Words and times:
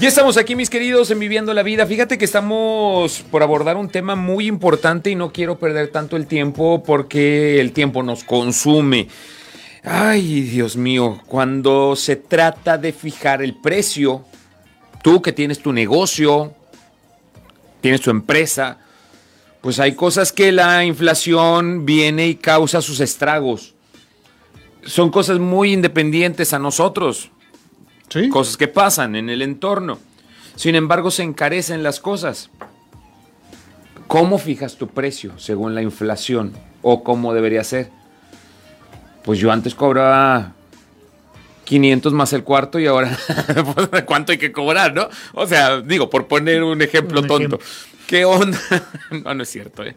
Ya 0.00 0.06
estamos 0.06 0.36
aquí, 0.36 0.54
mis 0.54 0.70
queridos, 0.70 1.10
en 1.10 1.18
Viviendo 1.18 1.52
la 1.52 1.64
Vida. 1.64 1.84
Fíjate 1.84 2.18
que 2.18 2.24
estamos 2.24 3.24
por 3.32 3.42
abordar 3.42 3.76
un 3.76 3.88
tema 3.88 4.14
muy 4.14 4.46
importante 4.46 5.10
y 5.10 5.16
no 5.16 5.32
quiero 5.32 5.58
perder 5.58 5.88
tanto 5.88 6.16
el 6.16 6.28
tiempo 6.28 6.84
porque 6.86 7.60
el 7.60 7.72
tiempo 7.72 8.04
nos 8.04 8.22
consume. 8.22 9.08
Ay, 9.82 10.42
Dios 10.42 10.76
mío, 10.76 11.20
cuando 11.26 11.96
se 11.96 12.14
trata 12.14 12.78
de 12.78 12.92
fijar 12.92 13.42
el 13.42 13.56
precio, 13.56 14.24
tú 15.02 15.20
que 15.20 15.32
tienes 15.32 15.58
tu 15.58 15.72
negocio, 15.72 16.54
tienes 17.80 18.00
tu 18.00 18.10
empresa, 18.10 18.78
pues 19.60 19.80
hay 19.80 19.96
cosas 19.96 20.30
que 20.30 20.52
la 20.52 20.84
inflación 20.84 21.84
viene 21.84 22.28
y 22.28 22.36
causa 22.36 22.82
sus 22.82 23.00
estragos. 23.00 23.74
Son 24.84 25.10
cosas 25.10 25.40
muy 25.40 25.72
independientes 25.72 26.52
a 26.52 26.60
nosotros. 26.60 27.32
Cosas 28.30 28.56
que 28.56 28.68
pasan 28.68 29.16
en 29.16 29.28
el 29.30 29.42
entorno. 29.42 29.98
Sin 30.56 30.74
embargo, 30.74 31.10
se 31.10 31.22
encarecen 31.22 31.82
las 31.82 32.00
cosas. 32.00 32.50
¿Cómo 34.06 34.38
fijas 34.38 34.76
tu 34.76 34.88
precio 34.88 35.38
según 35.38 35.74
la 35.74 35.82
inflación? 35.82 36.54
¿O 36.82 37.04
cómo 37.04 37.34
debería 37.34 37.62
ser? 37.62 37.90
Pues 39.24 39.38
yo 39.38 39.52
antes 39.52 39.74
cobraba 39.74 40.54
500 41.64 42.14
más 42.14 42.32
el 42.32 42.44
cuarto 42.44 42.78
y 42.78 42.86
ahora 42.86 43.16
cuánto 44.06 44.32
hay 44.32 44.38
que 44.38 44.50
cobrar, 44.52 44.94
¿no? 44.94 45.08
O 45.34 45.46
sea, 45.46 45.82
digo, 45.82 46.08
por 46.08 46.26
poner 46.26 46.62
un 46.62 46.80
ejemplo 46.80 47.22
tonto. 47.22 47.58
¿Qué 48.06 48.24
onda? 48.24 48.58
no, 49.10 49.34
no 49.34 49.42
es 49.42 49.50
cierto. 49.50 49.84
¿eh? 49.84 49.94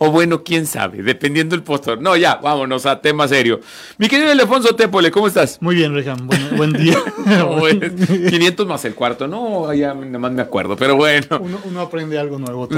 Eh 0.00 0.08
o 0.08 0.10
bueno, 0.12 0.42
quién 0.44 0.66
sabe, 0.66 1.02
dependiendo 1.02 1.56
del 1.56 1.64
postor. 1.64 2.00
No, 2.00 2.16
ya, 2.16 2.36
vámonos 2.36 2.86
a 2.86 3.00
tema 3.00 3.26
serio. 3.26 3.60
Mi 3.98 4.08
querido 4.08 4.30
Alfonso 4.30 4.74
Tépole, 4.74 5.10
¿cómo 5.10 5.26
estás? 5.26 5.60
Muy 5.60 5.74
bien, 5.74 5.92
Rejan, 5.92 6.26
buen, 6.56 6.72
día. 6.72 6.96
500 8.30 8.66
más 8.66 8.84
el 8.84 8.94
cuarto, 8.94 9.26
no, 9.26 9.72
ya 9.74 9.94
nada 9.94 10.18
más 10.18 10.32
me 10.32 10.42
acuerdo, 10.42 10.76
pero 10.76 10.96
bueno. 10.96 11.26
Uno, 11.64 11.80
aprende 11.80 12.18
algo 12.18 12.38
nuevo. 12.38 12.68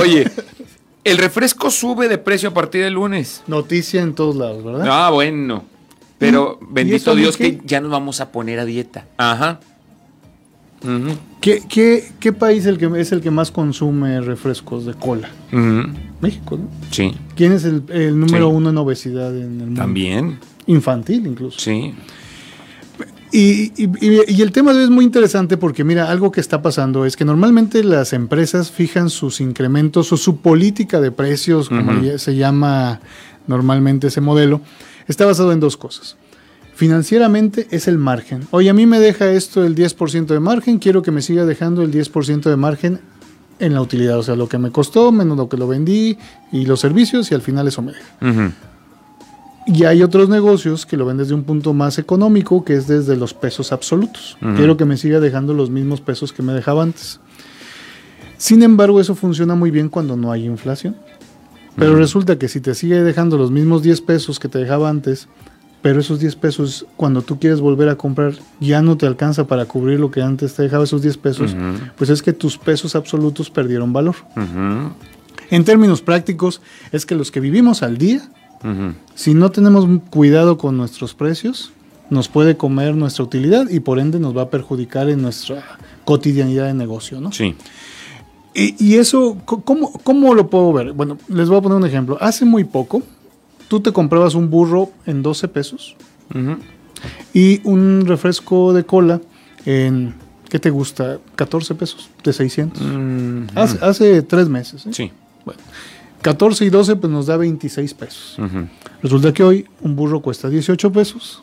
Oye, 0.00 0.30
el 1.04 1.18
refresco 1.18 1.70
sube 1.70 2.08
de 2.08 2.18
precio 2.18 2.50
a 2.50 2.54
partir 2.54 2.84
del 2.84 2.94
lunes. 2.94 3.42
Noticia 3.48 4.00
en 4.00 4.14
todos 4.14 4.36
lados, 4.36 4.62
¿verdad? 4.62 4.86
Ah, 4.88 5.10
bueno. 5.10 5.64
Pero 6.18 6.58
bendito 6.60 7.14
Dios 7.14 7.36
que 7.36 7.60
ya 7.64 7.80
nos 7.80 7.90
vamos 7.90 8.20
a 8.20 8.32
poner 8.32 8.58
a 8.58 8.64
dieta. 8.64 9.06
Ajá. 9.18 9.60
¿Qué, 11.40 12.32
país 12.38 12.66
el 12.66 12.78
que, 12.78 12.90
es 13.00 13.12
el 13.12 13.20
que 13.20 13.30
más 13.30 13.50
consume 13.50 14.20
refrescos 14.20 14.86
de 14.86 14.94
cola? 14.94 15.30
México, 16.20 16.56
¿no? 16.56 16.68
Sí. 16.90 17.14
¿Quién 17.36 17.52
es 17.52 17.64
el, 17.64 18.18
número 18.18 18.48
uno 18.48 18.70
en 18.70 18.78
obesidad 18.78 19.36
en 19.36 19.60
el 19.60 19.66
mundo? 19.66 19.80
También. 19.80 20.38
Infantil 20.66 21.26
incluso. 21.26 21.58
Sí. 21.58 21.94
Y, 23.30 23.72
el 24.42 24.52
tema 24.52 24.72
es 24.72 24.88
muy 24.90 25.04
interesante 25.04 25.56
porque, 25.56 25.84
mira, 25.84 26.10
algo 26.10 26.32
que 26.32 26.40
está 26.40 26.62
pasando 26.62 27.04
es 27.04 27.16
que 27.16 27.24
normalmente 27.24 27.84
las 27.84 28.12
empresas 28.12 28.70
fijan 28.70 29.10
sus 29.10 29.40
incrementos 29.40 30.12
o 30.12 30.16
su 30.16 30.38
política 30.38 31.00
de 31.00 31.12
precios, 31.12 31.68
como 31.68 31.92
se 32.16 32.36
llama 32.36 33.00
normalmente 33.46 34.06
ese 34.06 34.20
modelo, 34.20 34.60
está 35.06 35.26
basado 35.26 35.52
en 35.52 35.60
dos 35.60 35.76
cosas. 35.76 36.16
Financieramente 36.78 37.66
es 37.72 37.88
el 37.88 37.98
margen. 37.98 38.46
Oye, 38.52 38.70
a 38.70 38.72
mí 38.72 38.86
me 38.86 39.00
deja 39.00 39.32
esto 39.32 39.64
el 39.64 39.74
10% 39.74 40.26
de 40.26 40.38
margen, 40.38 40.78
quiero 40.78 41.02
que 41.02 41.10
me 41.10 41.22
siga 41.22 41.44
dejando 41.44 41.82
el 41.82 41.90
10% 41.90 42.42
de 42.42 42.54
margen 42.54 43.00
en 43.58 43.74
la 43.74 43.82
utilidad, 43.82 44.16
o 44.16 44.22
sea, 44.22 44.36
lo 44.36 44.48
que 44.48 44.58
me 44.58 44.70
costó 44.70 45.10
menos 45.10 45.36
lo 45.36 45.48
que 45.48 45.56
lo 45.56 45.66
vendí 45.66 46.18
y 46.52 46.66
los 46.66 46.78
servicios 46.78 47.32
y 47.32 47.34
al 47.34 47.42
final 47.42 47.66
eso 47.66 47.82
me 47.82 47.94
deja. 47.94 48.52
Y 49.66 49.86
hay 49.86 50.04
otros 50.04 50.28
negocios 50.28 50.86
que 50.86 50.96
lo 50.96 51.04
ven 51.04 51.16
desde 51.16 51.34
un 51.34 51.42
punto 51.42 51.74
más 51.74 51.98
económico, 51.98 52.64
que 52.64 52.74
es 52.74 52.86
desde 52.86 53.16
los 53.16 53.34
pesos 53.34 53.72
absolutos. 53.72 54.38
Quiero 54.54 54.76
que 54.76 54.84
me 54.84 54.96
siga 54.96 55.18
dejando 55.18 55.54
los 55.54 55.70
mismos 55.70 56.00
pesos 56.00 56.32
que 56.32 56.44
me 56.44 56.52
dejaba 56.52 56.84
antes. 56.84 57.18
Sin 58.36 58.62
embargo, 58.62 59.00
eso 59.00 59.16
funciona 59.16 59.56
muy 59.56 59.72
bien 59.72 59.88
cuando 59.88 60.16
no 60.16 60.30
hay 60.30 60.44
inflación. 60.44 60.94
Pero 61.74 61.96
resulta 61.96 62.38
que 62.38 62.46
si 62.46 62.60
te 62.60 62.76
sigue 62.76 63.02
dejando 63.02 63.36
los 63.36 63.50
mismos 63.50 63.82
10 63.82 64.00
pesos 64.02 64.38
que 64.38 64.48
te 64.48 64.58
dejaba 64.58 64.88
antes, 64.88 65.26
pero 65.82 66.00
esos 66.00 66.18
10 66.18 66.36
pesos, 66.36 66.86
cuando 66.96 67.22
tú 67.22 67.38
quieres 67.38 67.60
volver 67.60 67.88
a 67.88 67.96
comprar, 67.96 68.34
ya 68.60 68.82
no 68.82 68.96
te 68.96 69.06
alcanza 69.06 69.46
para 69.46 69.66
cubrir 69.66 70.00
lo 70.00 70.10
que 70.10 70.22
antes 70.22 70.54
te 70.54 70.62
dejaba 70.62 70.84
esos 70.84 71.02
10 71.02 71.16
pesos, 71.18 71.56
pues 71.96 72.10
es 72.10 72.22
que 72.22 72.32
tus 72.32 72.58
pesos 72.58 72.96
absolutos 72.96 73.50
perdieron 73.50 73.92
valor. 73.92 74.16
En 75.50 75.64
términos 75.64 76.02
prácticos, 76.02 76.60
es 76.92 77.06
que 77.06 77.14
los 77.14 77.30
que 77.30 77.40
vivimos 77.40 77.82
al 77.82 77.96
día, 77.96 78.28
si 79.14 79.34
no 79.34 79.50
tenemos 79.50 79.86
cuidado 80.10 80.58
con 80.58 80.76
nuestros 80.76 81.14
precios, 81.14 81.72
nos 82.10 82.28
puede 82.28 82.56
comer 82.56 82.94
nuestra 82.96 83.24
utilidad 83.24 83.68
y 83.68 83.80
por 83.80 83.98
ende 83.98 84.18
nos 84.18 84.36
va 84.36 84.42
a 84.42 84.50
perjudicar 84.50 85.08
en 85.10 85.22
nuestra 85.22 85.62
cotidianidad 86.04 86.66
de 86.66 86.74
negocio, 86.74 87.20
¿no? 87.20 87.32
Sí. 87.32 87.54
Y, 88.54 88.74
y 88.82 88.96
eso, 88.96 89.36
¿cómo, 89.44 89.92
¿cómo 90.02 90.34
lo 90.34 90.48
puedo 90.48 90.72
ver? 90.72 90.92
Bueno, 90.92 91.18
les 91.28 91.48
voy 91.48 91.58
a 91.58 91.60
poner 91.60 91.76
un 91.76 91.86
ejemplo. 91.86 92.16
Hace 92.20 92.44
muy 92.44 92.64
poco, 92.64 93.02
tú 93.68 93.80
te 93.80 93.92
comprabas 93.92 94.34
un 94.34 94.50
burro 94.50 94.90
en 95.06 95.22
12 95.22 95.48
pesos 95.48 95.96
y 97.32 97.60
un 97.64 98.04
refresco 98.06 98.72
de 98.72 98.84
cola 98.84 99.20
en, 99.64 100.14
¿qué 100.48 100.58
te 100.58 100.70
gusta? 100.70 101.18
14 101.36 101.74
pesos 101.74 102.10
de 102.24 102.32
600. 102.32 102.82
hace, 103.80 104.22
tres 104.22 104.48
meses. 104.48 104.86
¿eh? 104.86 104.90
Sí. 104.92 105.12
Bueno, 105.44 105.60
14 106.22 106.64
y 106.64 106.70
12 106.70 106.96
pues 106.96 107.12
nos 107.12 107.26
da 107.26 107.36
26 107.36 107.94
pesos. 107.94 108.38
Resulta 109.02 109.32
que 109.32 109.42
hoy 109.44 109.66
un 109.80 109.94
burro 109.94 110.20
cuesta 110.20 110.48
18 110.48 110.90
pesos 110.92 111.42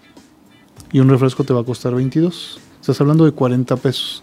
y 0.91 0.99
un 0.99 1.09
refresco 1.09 1.43
te 1.43 1.53
va 1.53 1.61
a 1.61 1.63
costar 1.63 1.95
22. 1.95 2.59
Estás 2.81 3.01
hablando 3.01 3.25
de 3.25 3.31
40 3.31 3.75
pesos. 3.77 4.21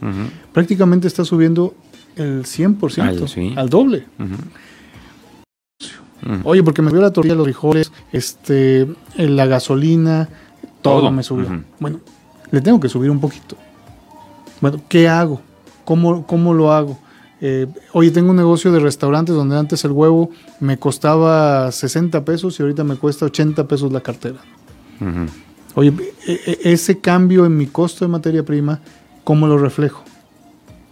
Prácticamente 0.52 1.08
está 1.08 1.24
subiendo 1.24 1.74
el 2.16 2.44
100%, 2.44 3.56
al, 3.56 3.69
doble. 3.70 4.06
Oye, 6.44 6.62
porque 6.62 6.82
me 6.82 6.90
subió 6.90 7.02
la 7.02 7.12
tortilla, 7.12 7.34
los 7.34 7.44
frijoles, 7.44 7.90
este, 8.12 8.86
la 9.16 9.46
gasolina, 9.46 10.28
todo, 10.80 11.10
me 11.10 11.22
subió. 11.22 11.62
Bueno, 11.80 12.00
le 12.50 12.60
tengo 12.60 12.78
que 12.78 12.88
subir 12.88 13.10
un 13.10 13.20
poquito. 13.20 13.56
Bueno, 14.60 14.80
¿qué 14.88 15.08
hago? 15.08 15.40
¿Cómo, 15.84 16.26
cómo 16.26 16.54
lo 16.54 16.72
hago? 16.72 16.98
Eh, 17.40 17.66
oye, 17.92 18.12
tengo 18.12 18.30
un 18.30 18.36
negocio 18.36 18.70
de 18.70 18.78
restaurantes 18.78 19.34
donde 19.34 19.58
antes 19.58 19.84
el 19.84 19.90
huevo 19.90 20.30
me 20.60 20.78
costaba 20.78 21.72
60 21.72 22.24
pesos 22.24 22.58
y 22.58 22.62
ahorita 22.62 22.84
me 22.84 22.94
cuesta 22.94 23.26
80 23.26 23.66
pesos 23.66 23.90
la 23.90 24.00
cartera. 24.00 24.38
Oye, 25.74 25.92
e, 26.28 26.40
e, 26.46 26.72
ese 26.72 27.00
cambio 27.00 27.44
en 27.44 27.56
mi 27.56 27.66
costo 27.66 28.04
de 28.04 28.08
materia 28.08 28.44
prima, 28.44 28.80
¿cómo 29.24 29.48
lo 29.48 29.58
reflejo? 29.58 30.04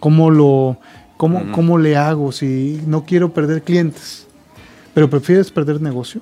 ¿Cómo 0.01 0.31
lo, 0.31 0.79
cómo, 1.17 1.53
cómo 1.53 1.79
le 1.79 1.97
hago 1.97 2.33
si 2.33 2.81
no 2.85 3.05
quiero 3.05 3.33
perder 3.33 3.63
clientes? 3.63 4.27
Pero 5.01 5.09
prefieres 5.09 5.51
perder 5.51 5.81
negocio. 5.81 6.21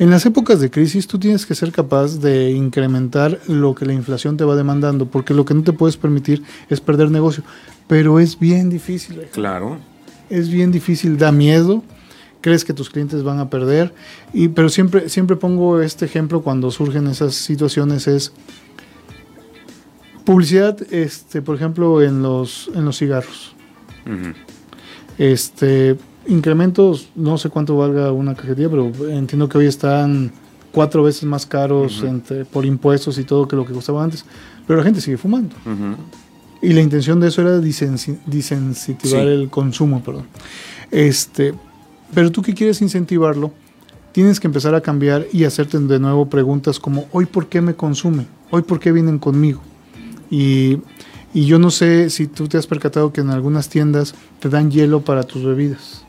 En 0.00 0.10
las 0.10 0.26
épocas 0.26 0.58
de 0.58 0.68
crisis 0.68 1.06
tú 1.06 1.16
tienes 1.20 1.46
que 1.46 1.54
ser 1.54 1.70
capaz 1.70 2.18
de 2.18 2.50
incrementar 2.50 3.38
lo 3.46 3.72
que 3.76 3.86
la 3.86 3.92
inflación 3.92 4.36
te 4.36 4.42
va 4.42 4.56
demandando, 4.56 5.06
porque 5.06 5.32
lo 5.32 5.44
que 5.44 5.54
no 5.54 5.62
te 5.62 5.72
puedes 5.72 5.96
permitir 5.96 6.42
es 6.68 6.80
perder 6.80 7.12
negocio. 7.12 7.44
Pero 7.86 8.18
es 8.18 8.36
bien 8.36 8.68
difícil. 8.68 9.20
Claro. 9.32 9.78
Es 10.28 10.48
bien 10.48 10.72
difícil, 10.72 11.18
da 11.18 11.30
miedo, 11.30 11.84
crees 12.40 12.64
que 12.64 12.74
tus 12.74 12.90
clientes 12.90 13.22
van 13.22 13.38
a 13.38 13.48
perder, 13.48 13.94
y, 14.32 14.48
pero 14.48 14.70
siempre, 14.70 15.08
siempre 15.08 15.36
pongo 15.36 15.80
este 15.80 16.04
ejemplo 16.04 16.42
cuando 16.42 16.72
surgen 16.72 17.06
esas 17.06 17.36
situaciones, 17.36 18.08
es 18.08 18.32
publicidad, 20.24 20.76
este, 20.92 21.42
por 21.42 21.54
ejemplo, 21.54 22.02
en 22.02 22.22
los, 22.22 22.72
en 22.74 22.86
los 22.86 22.98
cigarros. 22.98 23.54
Este 25.16 25.96
incrementos, 26.26 27.08
no 27.14 27.38
sé 27.38 27.50
cuánto 27.50 27.76
valga 27.76 28.12
una 28.12 28.34
cajetilla, 28.34 28.68
pero 28.68 28.90
entiendo 29.08 29.48
que 29.48 29.58
hoy 29.58 29.66
están 29.66 30.32
cuatro 30.72 31.02
veces 31.02 31.24
más 31.24 31.46
caros 31.46 32.02
entre, 32.02 32.44
por 32.44 32.66
impuestos 32.66 33.18
y 33.18 33.24
todo 33.24 33.46
que 33.46 33.56
lo 33.56 33.64
que 33.64 33.72
costaba 33.72 34.02
antes, 34.02 34.24
pero 34.66 34.78
la 34.78 34.84
gente 34.84 35.00
sigue 35.00 35.16
fumando. 35.16 35.54
Y 36.60 36.72
la 36.72 36.80
intención 36.80 37.20
de 37.20 37.28
eso 37.28 37.42
era 37.42 37.60
disincentivar 37.60 39.26
el 39.26 39.50
consumo, 39.50 40.02
perdón. 40.02 40.26
Este, 40.90 41.54
pero 42.12 42.32
tú 42.32 42.42
que 42.42 42.54
quieres 42.54 42.80
incentivarlo, 42.82 43.52
tienes 44.12 44.40
que 44.40 44.46
empezar 44.46 44.74
a 44.74 44.80
cambiar 44.80 45.26
y 45.32 45.44
hacerte 45.44 45.78
de 45.78 45.98
nuevo 45.98 46.26
preguntas 46.26 46.78
como, 46.78 47.06
hoy 47.12 47.26
por 47.26 47.48
qué 47.48 47.60
me 47.60 47.74
consumen, 47.74 48.26
hoy 48.50 48.62
por 48.62 48.80
qué 48.80 48.92
vienen 48.92 49.18
conmigo. 49.18 49.60
Y, 50.30 50.78
y 51.34 51.46
yo 51.46 51.58
no 51.58 51.70
sé 51.70 52.10
si 52.10 52.26
tú 52.26 52.48
te 52.48 52.56
has 52.56 52.66
percatado 52.66 53.12
que 53.12 53.20
en 53.20 53.30
algunas 53.30 53.68
tiendas 53.68 54.14
te 54.40 54.48
dan 54.48 54.70
hielo 54.70 55.02
para 55.02 55.24
tus 55.24 55.44
bebidas. 55.44 56.04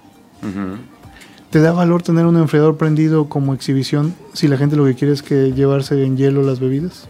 ¿Te 1.50 1.62
da 1.62 1.72
valor 1.72 2.02
tener 2.02 2.26
un 2.26 2.36
enfriador 2.38 2.78
prendido 2.78 3.30
como 3.30 3.54
exhibición 3.54 4.14
si 4.34 4.48
la 4.48 4.58
gente 4.58 4.76
lo 4.76 4.86
que 4.86 4.96
quiere 4.96 5.14
es 5.14 5.24
que 5.24 5.54
llevarse 5.54 6.04
en 6.04 6.18
hielo 6.18 6.42
las 6.42 6.60
bebidas? 6.60 7.08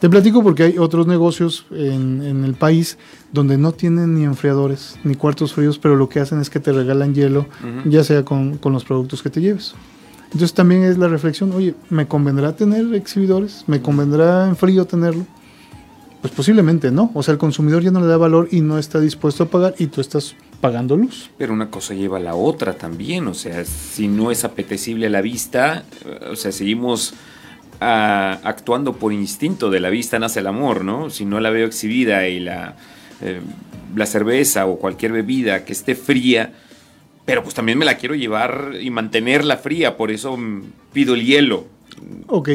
Te 0.00 0.08
platico 0.08 0.42
porque 0.42 0.62
hay 0.62 0.78
otros 0.78 1.06
negocios 1.06 1.66
en, 1.70 2.44
el 2.44 2.54
país 2.54 2.96
donde 3.32 3.58
no 3.58 3.72
tienen 3.72 4.14
ni 4.14 4.24
enfriadores 4.24 4.96
ni 5.04 5.14
cuartos 5.14 5.52
fríos, 5.52 5.78
pero 5.78 5.96
lo 5.96 6.08
que 6.08 6.20
hacen 6.20 6.40
es 6.40 6.48
que 6.48 6.60
te 6.60 6.72
regalan 6.72 7.14
hielo, 7.14 7.46
ya 7.84 8.04
sea 8.04 8.24
con, 8.24 8.58
los 8.64 8.84
productos 8.84 9.22
que 9.22 9.30
te 9.30 9.40
lleves. 9.40 9.74
Entonces 10.26 10.54
también 10.54 10.82
es 10.82 10.98
la 10.98 11.08
reflexión, 11.08 11.52
oye, 11.52 11.74
¿me 11.90 12.08
convendrá 12.08 12.56
tener 12.56 12.94
exhibidores? 12.94 13.64
¿Me 13.66 13.80
convendrá 13.82 14.48
en 14.48 14.56
frío 14.56 14.84
tenerlo? 14.84 15.26
Pues 16.22 16.32
posiblemente 16.32 16.90
no. 16.90 17.10
O 17.14 17.22
sea, 17.22 17.32
el 17.32 17.38
consumidor 17.38 17.82
ya 17.82 17.90
no 17.90 18.00
le 18.00 18.06
da 18.06 18.16
valor 18.16 18.48
y 18.50 18.62
no 18.62 18.78
está 18.78 18.98
dispuesto 18.98 19.44
a 19.44 19.46
pagar 19.46 19.74
y 19.78 19.86
tú 19.86 20.00
estás 20.00 20.34
pagando 20.64 20.96
luz. 20.96 21.28
Pero 21.36 21.52
una 21.52 21.68
cosa 21.68 21.92
lleva 21.92 22.16
a 22.16 22.20
la 22.20 22.34
otra 22.34 22.72
también. 22.72 23.26
O 23.26 23.34
sea, 23.34 23.66
si 23.66 24.08
no 24.08 24.30
es 24.30 24.44
apetecible 24.44 25.08
a 25.08 25.10
la 25.10 25.20
vista, 25.20 25.84
eh, 26.06 26.30
o 26.30 26.36
sea, 26.36 26.52
seguimos 26.52 27.12
ah, 27.82 28.38
actuando 28.42 28.94
por 28.94 29.12
instinto. 29.12 29.68
De 29.68 29.78
la 29.78 29.90
vista 29.90 30.18
nace 30.18 30.40
el 30.40 30.46
amor, 30.46 30.82
¿no? 30.82 31.10
Si 31.10 31.26
no 31.26 31.38
la 31.38 31.50
veo 31.50 31.66
exhibida 31.66 32.28
y 32.28 32.40
la, 32.40 32.76
eh, 33.20 33.42
la 33.94 34.06
cerveza 34.06 34.64
o 34.64 34.78
cualquier 34.78 35.12
bebida 35.12 35.66
que 35.66 35.74
esté 35.74 35.94
fría, 35.94 36.54
pero 37.26 37.42
pues 37.42 37.54
también 37.54 37.76
me 37.76 37.84
la 37.84 37.98
quiero 37.98 38.14
llevar 38.14 38.72
y 38.80 38.88
mantenerla 38.88 39.58
fría, 39.58 39.98
por 39.98 40.10
eso 40.10 40.34
mm, 40.34 40.62
pido 40.94 41.12
el 41.12 41.26
hielo. 41.26 41.66
Ok. 42.26 42.48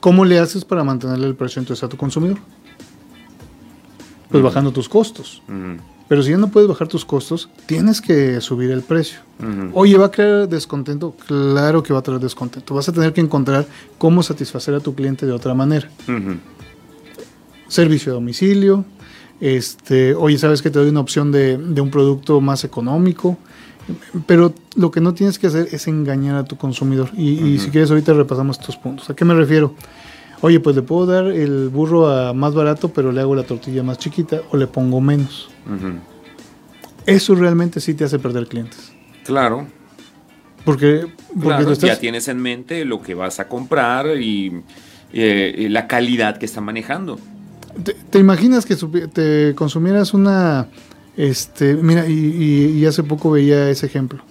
¿Cómo 0.00 0.24
le 0.24 0.38
haces 0.38 0.64
para 0.64 0.82
mantenerle 0.82 1.26
el 1.26 1.34
precio 1.34 1.60
entonces 1.60 1.84
a 1.84 1.90
tu 1.90 1.98
consumidor? 1.98 2.38
Pues 4.32 4.42
bajando 4.42 4.72
tus 4.72 4.88
costos. 4.88 5.42
Pero 6.08 6.22
si 6.22 6.30
ya 6.30 6.36
no 6.36 6.48
puedes 6.48 6.68
bajar 6.68 6.88
tus 6.88 7.04
costos, 7.04 7.48
tienes 7.66 8.00
que 8.00 8.40
subir 8.40 8.70
el 8.70 8.82
precio. 8.82 9.20
Oye, 9.72 9.96
¿va 9.96 10.06
a 10.06 10.10
crear 10.10 10.48
descontento? 10.48 11.14
Claro 11.26 11.82
que 11.82 11.92
va 11.92 12.00
a 12.00 12.02
traer 12.02 12.20
descontento. 12.20 12.74
Vas 12.74 12.88
a 12.88 12.92
tener 12.92 13.12
que 13.12 13.20
encontrar 13.20 13.66
cómo 13.98 14.22
satisfacer 14.22 14.74
a 14.74 14.80
tu 14.80 14.94
cliente 14.94 15.26
de 15.26 15.32
otra 15.32 15.54
manera. 15.54 15.88
Servicio 17.68 18.12
a 18.12 18.14
domicilio. 18.16 18.84
Este, 19.40 20.14
oye, 20.14 20.38
¿sabes 20.38 20.62
que 20.62 20.70
te 20.70 20.78
doy 20.78 20.88
una 20.90 21.00
opción 21.00 21.32
de, 21.32 21.56
un 21.56 21.90
producto 21.90 22.40
más 22.40 22.64
económico? 22.64 23.38
Pero 24.26 24.54
lo 24.76 24.90
que 24.90 25.00
no 25.00 25.14
tienes 25.14 25.38
que 25.38 25.48
hacer 25.48 25.68
es 25.72 25.88
engañar 25.88 26.36
a 26.36 26.44
tu 26.44 26.56
consumidor. 26.56 27.10
Y, 27.16 27.42
y 27.42 27.58
si 27.58 27.70
quieres, 27.70 27.90
ahorita 27.90 28.12
repasamos 28.12 28.60
estos 28.60 28.76
puntos. 28.76 29.10
¿A 29.10 29.16
qué 29.16 29.24
me 29.24 29.34
refiero? 29.34 29.74
Oye, 30.42 30.58
pues 30.58 30.74
le 30.74 30.82
puedo 30.82 31.06
dar 31.06 31.26
el 31.26 31.68
burro 31.68 32.10
a 32.10 32.32
más 32.32 32.52
barato, 32.52 32.88
pero 32.88 33.12
le 33.12 33.20
hago 33.20 33.36
la 33.36 33.44
tortilla 33.44 33.84
más 33.84 33.98
chiquita 33.98 34.42
o 34.50 34.56
le 34.56 34.66
pongo 34.66 35.00
menos. 35.00 35.48
Eso 37.06 37.36
realmente 37.36 37.80
sí 37.80 37.94
te 37.94 38.04
hace 38.04 38.18
perder 38.18 38.48
clientes. 38.48 38.92
Claro. 39.24 39.68
Porque, 40.64 41.06
ya 41.78 41.98
tienes 41.98 42.26
en 42.26 42.40
mente 42.40 42.84
lo 42.84 43.02
que 43.02 43.14
vas 43.14 43.38
a 43.38 43.46
comprar 43.46 44.20
y, 44.20 44.62
eh, 45.12 45.68
la 45.70 45.86
calidad 45.86 46.38
que 46.38 46.46
está 46.46 46.60
manejando. 46.60 47.20
¿Te, 48.10 48.18
imaginas 48.18 48.66
que 48.66 48.76
te 49.06 49.54
consumieras 49.54 50.12
una... 50.12 50.68
Este, 51.16 51.74
mira, 51.74 52.08
y, 52.08 52.84
hace 52.84 53.04
poco 53.04 53.30
veía 53.30 53.70
ese 53.70 53.86
ejemplo. 53.86 54.24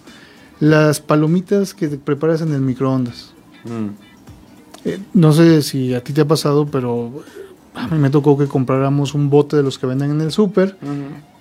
Las 0.59 0.99
palomitas 0.99 1.73
que 1.73 1.87
te 1.87 1.97
preparas 1.97 2.41
en 2.41 2.53
el 2.53 2.61
microondas. 2.61 3.33
Mm. 3.63 4.10
Eh, 4.85 4.99
no 5.13 5.31
sé 5.31 5.61
si 5.61 5.93
a 5.93 6.03
ti 6.03 6.13
te 6.13 6.21
ha 6.21 6.27
pasado, 6.27 6.65
pero 6.65 7.23
a 7.75 7.87
mí 7.87 7.97
me 7.99 8.09
tocó 8.09 8.37
que 8.37 8.47
compráramos 8.47 9.13
un 9.13 9.29
bote 9.29 9.55
de 9.55 9.63
los 9.63 9.77
que 9.77 9.87
venden 9.87 10.11
en 10.11 10.21
el 10.21 10.31
súper 10.31 10.75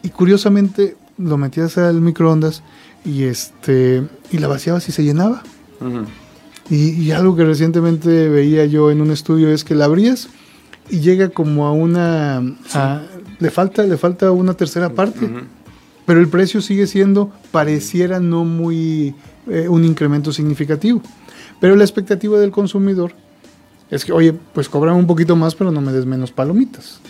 y 0.03 0.11
curiosamente 0.11 0.97
lo 1.19 1.37
metías 1.37 1.77
al 1.79 2.01
microondas 2.01 2.63
y 3.05 3.25
este 3.25 4.05
y 4.31 4.39
la 4.39 4.49
vaciabas 4.49 4.89
y 4.89 4.93
se 4.93 5.03
llenaba. 5.03 5.43
y, 6.69 7.11
algo 7.11 7.35
que 7.35 7.45
recientemente 7.45 8.29
veía 8.29 8.65
yo 8.67 8.91
en 8.91 9.01
un 9.01 9.11
estudio 9.11 9.49
es 9.49 9.65
que 9.65 9.75
la 9.75 9.87
abrías 9.87 10.29
y 10.89 11.01
llega 11.01 11.31
como 11.31 11.67
a 11.67 11.73
una 11.73 12.43
le 13.39 13.51
falta 13.51 13.83
le 13.83 13.97
falta 13.97 14.31
una 14.31 14.55
tercera 14.55 14.91
parte. 14.91 15.29
Pero 16.07 16.21
el 16.21 16.29
precio 16.29 16.61
sigue 16.61 16.87
siendo 16.87 17.31
pareciera 17.53 18.21
no 18.21 18.45
muy 18.45 19.15
eh, 19.49 19.69
un 19.69 19.85
incremento 19.85 20.33
significativo. 20.33 21.03
Pero 21.61 21.77
la 21.77 21.85
expectativa 21.85 22.39
del 22.39 22.51
consumidor 22.51 23.13
es 23.91 24.05
que, 24.05 24.13
oye, 24.13 24.33
pues 24.33 24.69
cobran 24.69 24.95
un 24.97 25.07
poquito 25.07 25.37
más, 25.37 25.55
pero 25.55 25.73
no 25.73 25.81
me 25.81 25.93
des 25.93 26.07
menos 26.07 26.31
palomitas. 26.31 27.01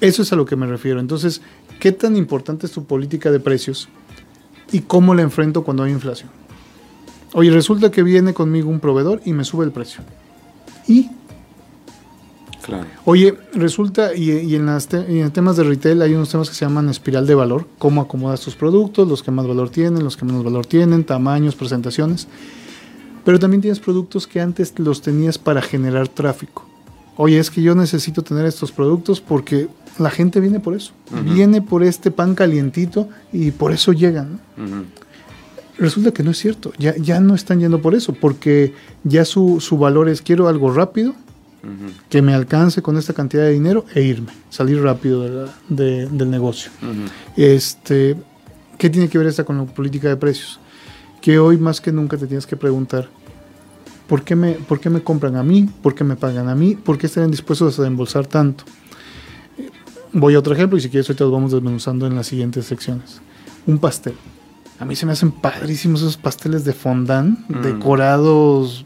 Eso 0.00 0.22
es 0.22 0.32
a 0.32 0.36
lo 0.36 0.44
que 0.44 0.56
me 0.56 0.66
refiero. 0.66 1.00
Entonces, 1.00 1.40
¿qué 1.78 1.92
tan 1.92 2.16
importante 2.16 2.66
es 2.66 2.72
tu 2.72 2.84
política 2.84 3.30
de 3.30 3.40
precios 3.40 3.88
y 4.72 4.80
cómo 4.80 5.14
la 5.14 5.22
enfrento 5.22 5.62
cuando 5.62 5.84
hay 5.84 5.92
inflación? 5.92 6.30
Oye, 7.32 7.50
resulta 7.50 7.90
que 7.90 8.02
viene 8.02 8.34
conmigo 8.34 8.68
un 8.68 8.80
proveedor 8.80 9.20
y 9.24 9.32
me 9.32 9.44
sube 9.44 9.64
el 9.64 9.72
precio. 9.72 10.02
¿Y? 10.86 11.10
Claro. 12.64 12.86
Oye, 13.04 13.36
resulta, 13.52 14.14
y, 14.14 14.54
en, 14.54 14.66
las 14.66 14.92
en 14.92 15.30
temas 15.30 15.56
de 15.56 15.64
retail 15.64 16.00
hay 16.02 16.14
unos 16.14 16.30
temas 16.30 16.48
que 16.48 16.54
se 16.54 16.64
llaman 16.64 16.88
espiral 16.88 17.26
de 17.26 17.34
valor, 17.34 17.66
cómo 17.78 18.00
acomodas 18.00 18.40
tus 18.40 18.56
productos, 18.56 19.06
los 19.06 19.22
que 19.22 19.30
más 19.30 19.46
valor 19.46 19.68
tienen, 19.68 20.02
los 20.02 20.16
que 20.16 20.24
menos 20.24 20.42
valor 20.42 20.64
tienen, 20.64 21.04
tamaños, 21.04 21.54
presentaciones. 21.54 22.26
Pero 23.24 23.38
también 23.38 23.62
tienes 23.62 23.80
productos 23.80 24.26
que 24.26 24.40
antes 24.40 24.78
los 24.78 25.00
tenías 25.02 25.38
para 25.38 25.62
generar 25.62 26.08
tráfico. 26.08 26.66
Oye, 27.16 27.38
es 27.38 27.50
que 27.50 27.62
yo 27.62 27.74
necesito 27.74 28.22
tener 28.22 28.44
estos 28.44 28.72
productos 28.72 29.20
porque 29.20 29.68
la 29.98 30.10
gente 30.10 30.40
viene 30.40 30.60
por 30.60 30.74
eso. 30.74 30.92
Viene 31.24 31.62
por 31.62 31.82
este 31.82 32.10
pan 32.10 32.34
calientito 32.34 33.08
y 33.32 33.52
por 33.52 33.72
eso 33.72 33.92
llegan. 33.92 34.40
Resulta 35.78 36.12
que 36.12 36.22
no 36.22 36.32
es 36.32 36.38
cierto. 36.38 36.72
Ya, 36.78 36.96
ya 36.96 37.20
no 37.20 37.34
están 37.34 37.60
yendo 37.60 37.80
por 37.80 37.94
eso, 37.94 38.12
porque 38.12 38.74
ya 39.04 39.24
su, 39.24 39.60
valor 39.78 40.08
es 40.08 40.22
quiero 40.22 40.48
algo 40.48 40.72
rápido, 40.72 41.14
que 42.10 42.20
me 42.20 42.34
alcance 42.34 42.82
con 42.82 42.98
esta 42.98 43.14
cantidad 43.14 43.44
de 43.44 43.52
dinero 43.52 43.86
e 43.94 44.02
irme, 44.02 44.32
salir 44.50 44.82
rápido 44.82 45.48
del 45.68 46.30
negocio. 46.30 46.70
este, 47.36 48.16
¿Qué 48.76 48.90
tiene 48.90 49.08
que 49.08 49.18
ver 49.18 49.28
esta 49.28 49.44
con 49.44 49.56
la 49.56 49.64
política 49.64 50.08
de 50.08 50.16
precios? 50.16 50.60
Que 51.24 51.38
hoy 51.38 51.56
más 51.56 51.80
que 51.80 51.90
nunca 51.90 52.18
te 52.18 52.26
tienes 52.26 52.46
que 52.46 52.54
preguntar, 52.54 53.08
¿por 54.06 54.24
qué 54.24 54.36
me, 54.36 54.52
por 54.52 54.78
qué 54.78 54.90
me 54.90 55.02
compran 55.02 55.36
a 55.36 55.42
mí? 55.42 55.66
¿Por 55.82 55.94
qué 55.94 56.04
me 56.04 56.16
pagan 56.16 56.50
a 56.50 56.54
mí? 56.54 56.74
¿Por 56.74 56.98
qué 56.98 57.06
estarían 57.06 57.30
dispuestos 57.30 57.80
a 57.80 57.86
embolsar 57.86 58.26
tanto? 58.26 58.64
Voy 60.12 60.34
a 60.34 60.38
otro 60.38 60.52
ejemplo 60.52 60.76
y 60.76 60.82
si 60.82 60.90
quieres 60.90 61.08
ahorita 61.08 61.24
los 61.24 61.32
vamos 61.32 61.52
desmenuzando 61.52 62.06
en 62.06 62.14
las 62.14 62.26
siguientes 62.26 62.66
secciones. 62.66 63.22
Un 63.66 63.78
pastel. 63.78 64.12
A 64.78 64.84
mí 64.84 64.96
se 64.96 65.06
me 65.06 65.12
hacen 65.12 65.32
padrísimos 65.32 66.02
esos 66.02 66.18
pasteles 66.18 66.66
de 66.66 66.74
fondant, 66.74 67.38
mm. 67.48 67.62
decorados. 67.62 68.84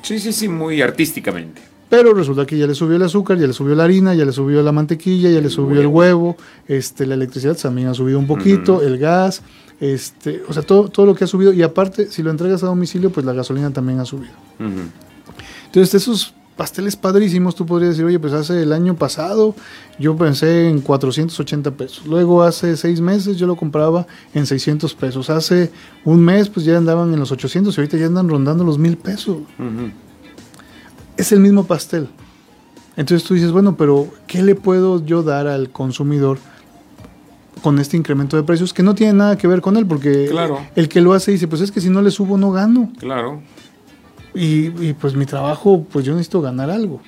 Sí, 0.00 0.18
sí, 0.18 0.32
sí, 0.32 0.48
muy 0.48 0.80
artísticamente. 0.80 1.60
Pero 1.88 2.14
resulta 2.14 2.44
que 2.46 2.58
ya 2.58 2.66
le 2.66 2.74
subió 2.74 2.96
el 2.96 3.02
azúcar, 3.02 3.38
ya 3.38 3.46
le 3.46 3.52
subió 3.52 3.74
la 3.74 3.84
harina, 3.84 4.14
ya 4.14 4.24
le 4.24 4.32
subió 4.32 4.62
la 4.62 4.72
mantequilla, 4.72 5.30
ya 5.30 5.40
le 5.40 5.50
subió 5.50 5.80
el 5.80 5.86
huevo, 5.86 6.36
este, 6.66 7.06
la 7.06 7.14
electricidad 7.14 7.56
también 7.56 7.88
ha 7.88 7.94
subido 7.94 8.18
un 8.18 8.26
poquito, 8.26 8.82
el 8.82 8.98
gas, 8.98 9.42
este, 9.80 10.42
o 10.48 10.52
sea, 10.52 10.62
todo, 10.62 10.88
todo 10.88 11.06
lo 11.06 11.14
que 11.14 11.24
ha 11.24 11.26
subido. 11.26 11.52
Y 11.52 11.62
aparte, 11.62 12.10
si 12.10 12.22
lo 12.22 12.30
entregas 12.30 12.62
a 12.64 12.66
domicilio, 12.66 13.10
pues 13.10 13.24
la 13.24 13.32
gasolina 13.32 13.70
también 13.70 14.00
ha 14.00 14.04
subido. 14.04 14.32
Entonces, 15.66 15.94
esos 15.94 16.34
pasteles 16.56 16.96
padrísimos, 16.96 17.54
tú 17.54 17.66
podrías 17.66 17.90
decir, 17.90 18.04
oye, 18.04 18.18
pues 18.18 18.32
hace 18.32 18.62
el 18.62 18.72
año 18.72 18.96
pasado 18.96 19.54
yo 19.98 20.16
pensé 20.16 20.68
en 20.68 20.80
480 20.80 21.70
pesos. 21.72 22.06
Luego 22.06 22.42
hace 22.42 22.76
seis 22.76 23.00
meses 23.00 23.36
yo 23.36 23.46
lo 23.46 23.56
compraba 23.56 24.06
en 24.34 24.46
600 24.46 24.94
pesos. 24.94 25.30
Hace 25.30 25.70
un 26.04 26.20
mes 26.20 26.48
pues 26.48 26.64
ya 26.64 26.78
andaban 26.78 27.12
en 27.12 27.20
los 27.20 27.30
800 27.30 27.76
y 27.76 27.80
ahorita 27.80 27.98
ya 27.98 28.06
andan 28.06 28.28
rondando 28.28 28.64
los 28.64 28.78
mil 28.78 28.96
pesos. 28.96 29.38
Es 31.16 31.32
el 31.32 31.40
mismo 31.40 31.64
pastel. 31.66 32.08
Entonces 32.96 33.26
tú 33.26 33.34
dices, 33.34 33.52
bueno, 33.52 33.76
pero 33.76 34.08
¿qué 34.26 34.42
le 34.42 34.54
puedo 34.54 35.04
yo 35.04 35.22
dar 35.22 35.46
al 35.46 35.70
consumidor? 35.70 36.38
con 37.62 37.78
este 37.78 37.96
incremento 37.96 38.36
de 38.36 38.42
precios 38.42 38.72
que 38.72 38.82
no 38.82 38.94
tiene 38.94 39.14
nada 39.14 39.36
que 39.36 39.48
ver 39.48 39.60
con 39.60 39.76
él, 39.76 39.86
porque 39.86 40.30
el 40.76 40.88
que 40.88 41.00
lo 41.00 41.14
hace 41.14 41.32
dice, 41.32 41.48
pues 41.48 41.62
es 41.62 41.72
que 41.72 41.80
si 41.80 41.88
no 41.88 42.02
le 42.02 42.10
subo 42.10 42.38
no 42.38 42.52
gano. 42.52 42.92
Claro. 42.98 43.42
Y, 44.34 44.92
pues 44.92 45.14
mi 45.14 45.24
trabajo, 45.24 45.84
pues 45.90 46.04
yo 46.04 46.12
necesito 46.12 46.42
ganar 46.42 46.70
algo. 46.70 47.00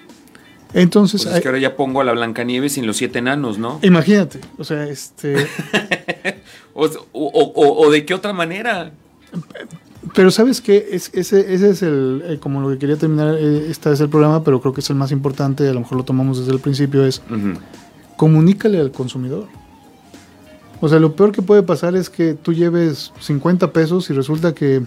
Entonces... 0.72 1.22
Pues 1.22 1.36
es 1.36 1.42
que 1.42 1.48
ahora 1.48 1.60
ya 1.60 1.76
pongo 1.76 2.00
a 2.00 2.04
la 2.04 2.12
Blancanieves 2.12 2.72
sin 2.72 2.86
los 2.86 2.96
siete 2.96 3.18
enanos, 3.18 3.58
¿no? 3.58 3.78
Imagínate, 3.82 4.40
o 4.56 4.64
sea, 4.64 4.88
este... 4.88 5.46
o, 6.74 7.90
de 7.90 8.04
qué 8.06 8.14
otra 8.14 8.32
manera. 8.32 8.92
Pero 10.14 10.30
sabes 10.30 10.60
qué, 10.60 10.88
es, 10.92 11.10
ese, 11.12 11.52
ese 11.52 11.70
es 11.70 11.82
el, 11.82 12.22
eh, 12.24 12.38
como 12.40 12.60
lo 12.60 12.70
que 12.70 12.78
quería 12.78 12.96
terminar, 12.96 13.34
eh, 13.34 13.66
este 13.68 13.92
es 13.92 14.00
el 14.00 14.08
programa, 14.08 14.44
pero 14.44 14.60
creo 14.60 14.72
que 14.72 14.80
es 14.80 14.90
el 14.90 14.96
más 14.96 15.10
importante, 15.10 15.68
a 15.68 15.72
lo 15.72 15.80
mejor 15.80 15.98
lo 15.98 16.04
tomamos 16.04 16.38
desde 16.38 16.52
el 16.52 16.60
principio, 16.60 17.04
es 17.04 17.20
comunícale 18.16 18.78
al 18.80 18.92
consumidor. 18.92 19.46
O 20.80 20.88
sea, 20.88 21.00
lo 21.00 21.16
peor 21.16 21.32
que 21.32 21.42
puede 21.42 21.62
pasar 21.62 21.96
es 21.96 22.08
que 22.08 22.34
tú 22.34 22.52
lleves 22.52 23.12
50 23.20 23.72
pesos 23.72 24.08
y 24.10 24.12
resulta 24.12 24.54
que... 24.54 24.82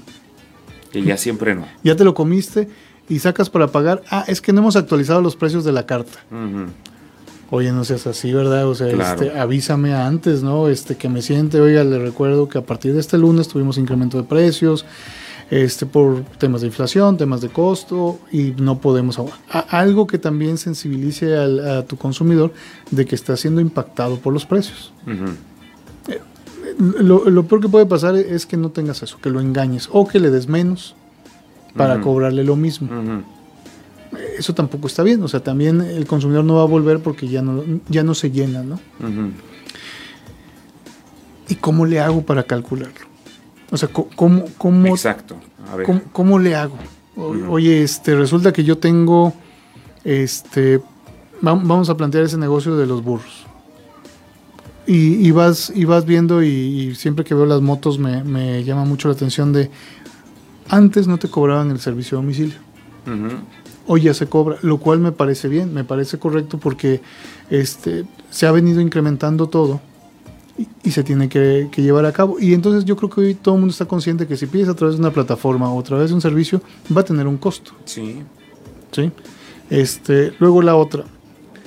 Que 0.92 1.04
ya 1.04 1.18
siempre 1.18 1.56
no. 1.56 1.66
Ya 1.84 1.96
te 1.96 2.04
lo 2.04 2.14
comiste 2.14 2.70
y 3.10 3.20
sacas 3.20 3.50
para 3.50 3.68
pagar. 3.68 4.02
Ah, 4.10 4.24
es 4.28 4.42
que 4.42 4.54
no 4.54 4.62
hemos 4.62 4.78
actualizado 4.78 5.22
los 5.22 5.36
precios 5.36 5.66
de 5.66 5.74
la 5.74 5.86
carta. 5.86 6.20
Oye, 7.52 7.72
no 7.72 7.84
seas 7.84 8.08
así, 8.08 8.34
¿verdad? 8.34 8.68
O 8.68 8.74
sea, 8.74 8.88
este, 8.88 9.38
avísame 9.38 9.94
antes, 9.94 10.42
¿no? 10.42 10.70
Este, 10.70 10.96
que 10.96 11.10
me 11.10 11.22
siente, 11.22 11.62
oiga, 11.62 11.84
le 11.84 12.00
recuerdo 12.00 12.50
que 12.50 12.58
a 12.58 12.62
partir 12.66 12.94
de 12.94 13.00
este 13.00 13.18
lunes 13.18 13.48
tuvimos 13.48 13.78
incremento 13.78 14.18
de 14.18 14.24
precios, 14.24 14.86
este, 15.50 15.86
por 15.86 16.24
temas 16.40 16.62
de 16.62 16.68
inflación, 16.68 17.18
temas 17.18 17.42
de 17.42 17.50
costo, 17.50 18.20
y 18.32 18.54
no 18.58 18.80
podemos... 18.80 19.22
algo 19.50 20.08
que 20.08 20.18
también 20.18 20.58
sensibilice 20.58 21.38
a 21.38 21.86
tu 21.86 21.98
consumidor 21.98 22.54
de 22.90 23.06
que 23.06 23.16
está 23.16 23.38
siendo 23.38 23.62
impactado 23.62 24.18
por 24.18 24.34
los 24.34 24.46
precios 24.46 24.92
lo, 26.78 27.44
peor 27.44 27.62
que 27.62 27.70
puede 27.70 27.86
pasar 27.86 28.16
es 28.16 28.46
que 28.46 28.58
no 28.58 28.70
tengas 28.70 29.04
eso, 29.04 29.18
que 29.22 29.30
lo 29.30 29.40
engañes 29.40 29.90
o 29.92 30.08
que 30.08 30.20
le 30.20 30.30
des 30.30 30.48
menos 30.48 30.96
para 31.76 32.02
cobrarle 32.02 32.44
lo 32.44 32.56
mismo. 32.56 32.90
Eso 34.42 34.54
tampoco 34.54 34.88
está 34.88 35.04
bien. 35.04 35.24
O 35.24 35.28
sea, 35.28 35.42
también 35.42 35.82
el 35.82 36.06
consumidor 36.06 36.44
no 36.44 36.56
va 36.56 36.64
a 36.64 36.66
volver 36.66 37.00
porque 37.00 37.28
ya 37.28 37.42
no, 37.42 37.64
ya 37.88 38.04
no 38.04 38.14
se 38.14 38.32
llena, 38.32 38.64
¿no? 38.64 38.80
¿Y 41.48 41.56
cómo 41.56 41.86
le 41.86 42.00
hago 42.00 42.24
para 42.24 42.44
calcularlo? 42.44 43.08
O 43.72 43.78
sea, 43.78 43.90
¿cómo, 43.90 44.46
cómo, 44.58 44.88
Exacto. 44.88 45.38
¿cómo, 46.12 46.40
le 46.40 46.56
hago? 46.56 46.76
Oye, 47.16 47.84
este, 47.84 48.16
resulta 48.16 48.52
que 48.52 48.64
yo 48.64 48.78
tengo, 48.78 49.34
este, 50.04 50.82
vamos 51.42 51.90
a 51.90 51.96
plantear 51.96 52.26
ese 52.26 52.38
negocio 52.38 52.76
de 52.76 52.86
los 52.86 53.04
burros. 53.04 53.46
Y, 54.88 55.32
vas, 55.32 55.72
y 55.74 55.86
vas 55.86 56.06
viendo 56.06 56.44
y, 56.44 56.96
siempre 56.96 57.24
que 57.24 57.34
veo 57.34 57.46
las 57.46 57.62
motos 57.62 57.98
me, 57.98 58.64
llama 58.64 58.84
mucho 58.84 59.08
la 59.08 59.14
atención 59.14 59.54
de, 59.54 59.70
antes 60.68 61.08
no 61.08 61.18
te 61.18 61.30
cobraban 61.30 61.72
el 61.72 61.80
servicio 61.80 62.18
de 62.18 62.24
domicilio. 62.24 62.58
Hoy 63.88 64.02
ya 64.02 64.14
se 64.14 64.28
cobra, 64.28 64.58
lo 64.62 64.78
cual 64.78 65.00
me 65.00 65.12
parece 65.12 65.48
bien, 65.48 65.74
me 65.74 65.84
parece 65.84 66.20
correcto 66.20 66.58
porque 66.60 67.02
este, 67.50 68.06
se 68.30 68.48
ha 68.48 68.52
venido 68.52 68.80
incrementando 68.80 69.48
todo 69.48 69.82
y, 70.84 70.92
se 70.92 71.04
tiene 71.04 71.30
que, 71.30 71.70
llevar 71.76 72.06
a 72.06 72.12
cabo. 72.12 72.40
Y 72.40 72.54
entonces 72.54 72.86
yo 72.86 72.96
creo 72.96 73.10
que 73.10 73.22
hoy 73.22 73.34
todo 73.36 73.56
el 73.56 73.62
mundo 73.62 73.72
está 73.72 73.86
consciente 73.86 74.28
que 74.28 74.38
si 74.38 74.46
pides 74.46 74.70
a 74.70 74.76
través 74.76 74.96
de 74.96 75.02
una 75.02 75.12
plataforma 75.12 75.72
o 75.72 75.80
a 75.80 75.84
través 75.84 76.10
de 76.10 76.16
un 76.16 76.22
servicio, 76.22 76.62
va 76.96 77.02
a 77.02 77.06
tener 77.06 77.28
un 77.28 77.38
costo. 77.38 77.72
Sí. 77.86 78.22
¿Sí? 78.92 79.12
Este, 79.70 80.34
luego 80.40 80.62
la 80.62 80.76
otra. 80.76 81.06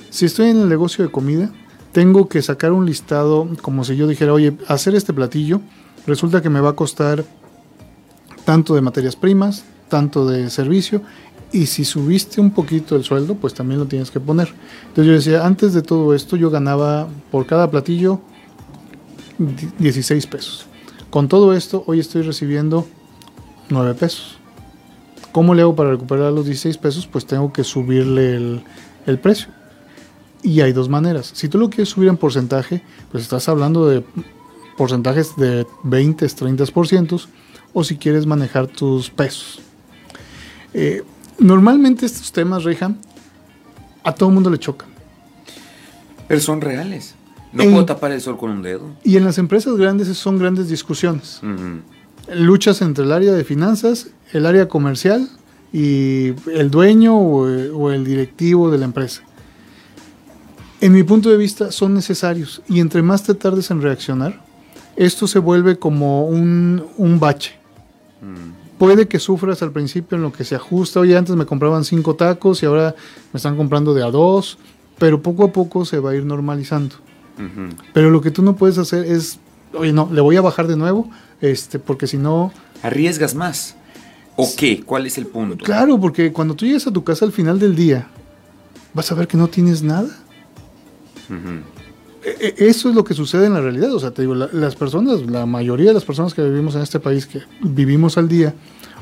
Si 0.09 0.25
estoy 0.25 0.49
en 0.49 0.57
el 0.57 0.69
negocio 0.69 1.03
de 1.03 1.11
comida, 1.11 1.51
tengo 1.91 2.29
que 2.29 2.41
sacar 2.41 2.71
un 2.71 2.85
listado 2.85 3.49
como 3.61 3.83
si 3.83 3.95
yo 3.95 4.07
dijera, 4.07 4.33
oye, 4.33 4.55
hacer 4.67 4.95
este 4.95 5.13
platillo 5.13 5.61
resulta 6.05 6.41
que 6.41 6.49
me 6.49 6.61
va 6.61 6.69
a 6.69 6.73
costar 6.73 7.25
tanto 8.45 8.75
de 8.75 8.81
materias 8.81 9.15
primas, 9.15 9.65
tanto 9.89 10.27
de 10.27 10.49
servicio, 10.49 11.01
y 11.51 11.67
si 11.67 11.85
subiste 11.85 12.41
un 12.41 12.51
poquito 12.51 12.95
el 12.95 13.03
sueldo, 13.03 13.35
pues 13.35 13.53
también 13.53 13.79
lo 13.79 13.85
tienes 13.85 14.11
que 14.11 14.19
poner. 14.19 14.53
Entonces 14.87 15.05
yo 15.05 15.13
decía, 15.13 15.45
antes 15.45 15.73
de 15.73 15.81
todo 15.81 16.13
esto 16.13 16.35
yo 16.35 16.49
ganaba 16.49 17.07
por 17.31 17.45
cada 17.45 17.69
platillo 17.69 18.21
16 19.79 20.27
pesos. 20.27 20.67
Con 21.09 21.27
todo 21.27 21.53
esto, 21.53 21.83
hoy 21.87 21.99
estoy 21.99 22.23
recibiendo 22.23 22.85
9 23.69 23.93
pesos. 23.95 24.37
¿Cómo 25.31 25.53
le 25.53 25.61
hago 25.61 25.75
para 25.75 25.91
recuperar 25.91 26.31
los 26.31 26.45
16 26.45 26.77
pesos? 26.77 27.07
Pues 27.07 27.25
tengo 27.25 27.51
que 27.51 27.63
subirle 27.63 28.61
el, 29.05 29.19
precio. 29.19 29.47
Y 30.43 30.61
hay 30.61 30.71
dos 30.71 30.89
maneras. 30.89 31.31
Si 31.33 31.49
tú 31.49 31.57
lo 31.57 31.69
quieres 31.69 31.89
subir 31.89 32.09
en 32.09 32.17
porcentaje, 32.17 32.81
pues 33.11 33.23
estás 33.23 33.49
hablando 33.49 33.87
de 33.87 34.03
porcentajes 34.77 35.35
de 35.35 35.65
20, 35.83 36.25
30%, 36.25 37.27
o 37.73 37.83
si 37.83 37.97
quieres 37.97 38.25
manejar 38.25 38.67
tus 38.67 39.09
pesos. 39.09 39.59
Eh, 40.73 41.03
normalmente 41.39 42.05
estos 42.05 42.31
temas, 42.31 42.63
Reja, 42.63 42.93
a 44.03 44.13
todo 44.13 44.29
el 44.29 44.35
mundo 44.35 44.49
le 44.49 44.59
chocan. 44.59 44.89
Pero 46.27 46.41
son 46.41 46.61
reales. 46.61 47.15
No 47.55 47.63
puedo 47.63 47.85
tapar 47.85 48.11
el 48.11 48.21
sol 48.21 48.37
con 48.37 48.51
un 48.51 48.61
dedo. 48.61 48.95
Y 49.03 49.15
en 49.15 49.23
las 49.23 49.37
empresas 49.37 49.75
grandes 49.77 50.15
son 50.17 50.37
grandes 50.37 50.67
discusiones. 50.67 51.41
Luchas 52.33 52.81
entre 52.81 53.05
el 53.05 53.11
área 53.11 53.31
de 53.31 53.43
finanzas, 53.43 54.07
el 54.33 54.45
área 54.45 54.67
comercial 54.67 55.29
y 55.71 56.33
el 56.51 56.69
dueño 56.69 57.17
o, 57.17 57.91
el 57.91 58.03
directivo 58.03 58.69
de 58.71 58.77
la 58.77 58.85
empresa. 58.85 59.21
En 60.81 60.91
mi 60.91 61.03
punto 61.03 61.29
de 61.29 61.37
vista 61.37 61.71
son 61.71 61.93
necesarios 61.93 62.61
y 62.67 62.79
entre 62.79 63.01
más 63.01 63.23
te 63.23 63.33
tardes 63.33 63.71
en 63.71 63.81
reaccionar, 63.81 64.43
esto 64.95 65.27
se 65.27 65.39
vuelve 65.39 65.77
como 65.79 66.27
un, 66.27 67.17
bache. 67.19 67.53
Mm. 68.21 68.64
Puede 68.77 69.07
que 69.07 69.19
sufras 69.19 69.61
al 69.61 69.71
principio 69.71 70.17
en 70.17 70.23
lo 70.23 70.33
que 70.33 70.43
se 70.43 70.55
ajusta. 70.55 70.99
Oye, 70.99 71.15
antes 71.15 71.35
me 71.35 71.45
compraban 71.45 71.85
cinco 71.85 72.15
tacos 72.15 72.61
y 72.61 72.65
ahora 72.65 72.95
me 73.31 73.37
están 73.37 73.55
comprando 73.55 73.93
de 73.93 74.03
a 74.03 74.11
dos, 74.11 74.57
pero 74.97 75.21
poco 75.21 75.45
a 75.45 75.53
poco 75.53 75.85
se 75.85 75.99
va 75.99 76.11
a 76.11 76.15
ir 76.15 76.25
normalizando. 76.25 76.95
Pero 77.93 78.11
lo 78.11 78.21
que 78.21 78.31
tú 78.31 78.41
no 78.41 78.55
puedes 78.55 78.77
hacer 78.77 79.05
es, 79.05 79.39
oye, 79.73 79.91
no, 79.91 80.09
le 80.11 80.21
voy 80.21 80.35
a 80.37 80.41
bajar 80.41 80.67
de 80.67 80.77
nuevo, 80.77 81.09
este, 81.41 81.79
porque 81.79 82.07
si 82.07 82.17
no... 82.17 82.51
Arriesgas 82.81 83.35
más. 83.35 83.75
¿O 84.35 84.49
qué? 84.55 84.83
¿Cuál 84.83 85.05
es 85.05 85.17
el 85.17 85.27
punto? 85.27 85.63
Claro, 85.63 85.99
porque 85.99 86.31
cuando 86.31 86.55
tú 86.55 86.65
llegas 86.65 86.87
a 86.87 86.91
tu 86.91 87.03
casa 87.03 87.25
al 87.25 87.31
final 87.31 87.59
del 87.59 87.75
día, 87.75 88.07
vas 88.93 89.11
a 89.11 89.15
ver 89.15 89.27
que 89.27 89.37
no 89.37 89.47
tienes 89.47 89.81
nada. 89.81 90.09
Eso 92.25 92.89
es 92.89 92.95
lo 92.95 93.03
que 93.03 93.13
sucede 93.13 93.45
en 93.45 93.53
la 93.53 93.61
realidad. 93.61 93.93
O 93.93 93.99
sea, 93.99 94.11
te 94.11 94.21
digo, 94.21 94.35
las 94.35 94.75
personas, 94.75 95.21
la 95.21 95.45
mayoría 95.45 95.87
de 95.87 95.93
las 95.93 96.05
personas 96.05 96.33
que 96.33 96.41
vivimos 96.41 96.75
en 96.75 96.81
este 96.81 96.99
país, 96.99 97.25
que 97.25 97.41
vivimos 97.61 98.17
al 98.17 98.27
día, 98.27 98.53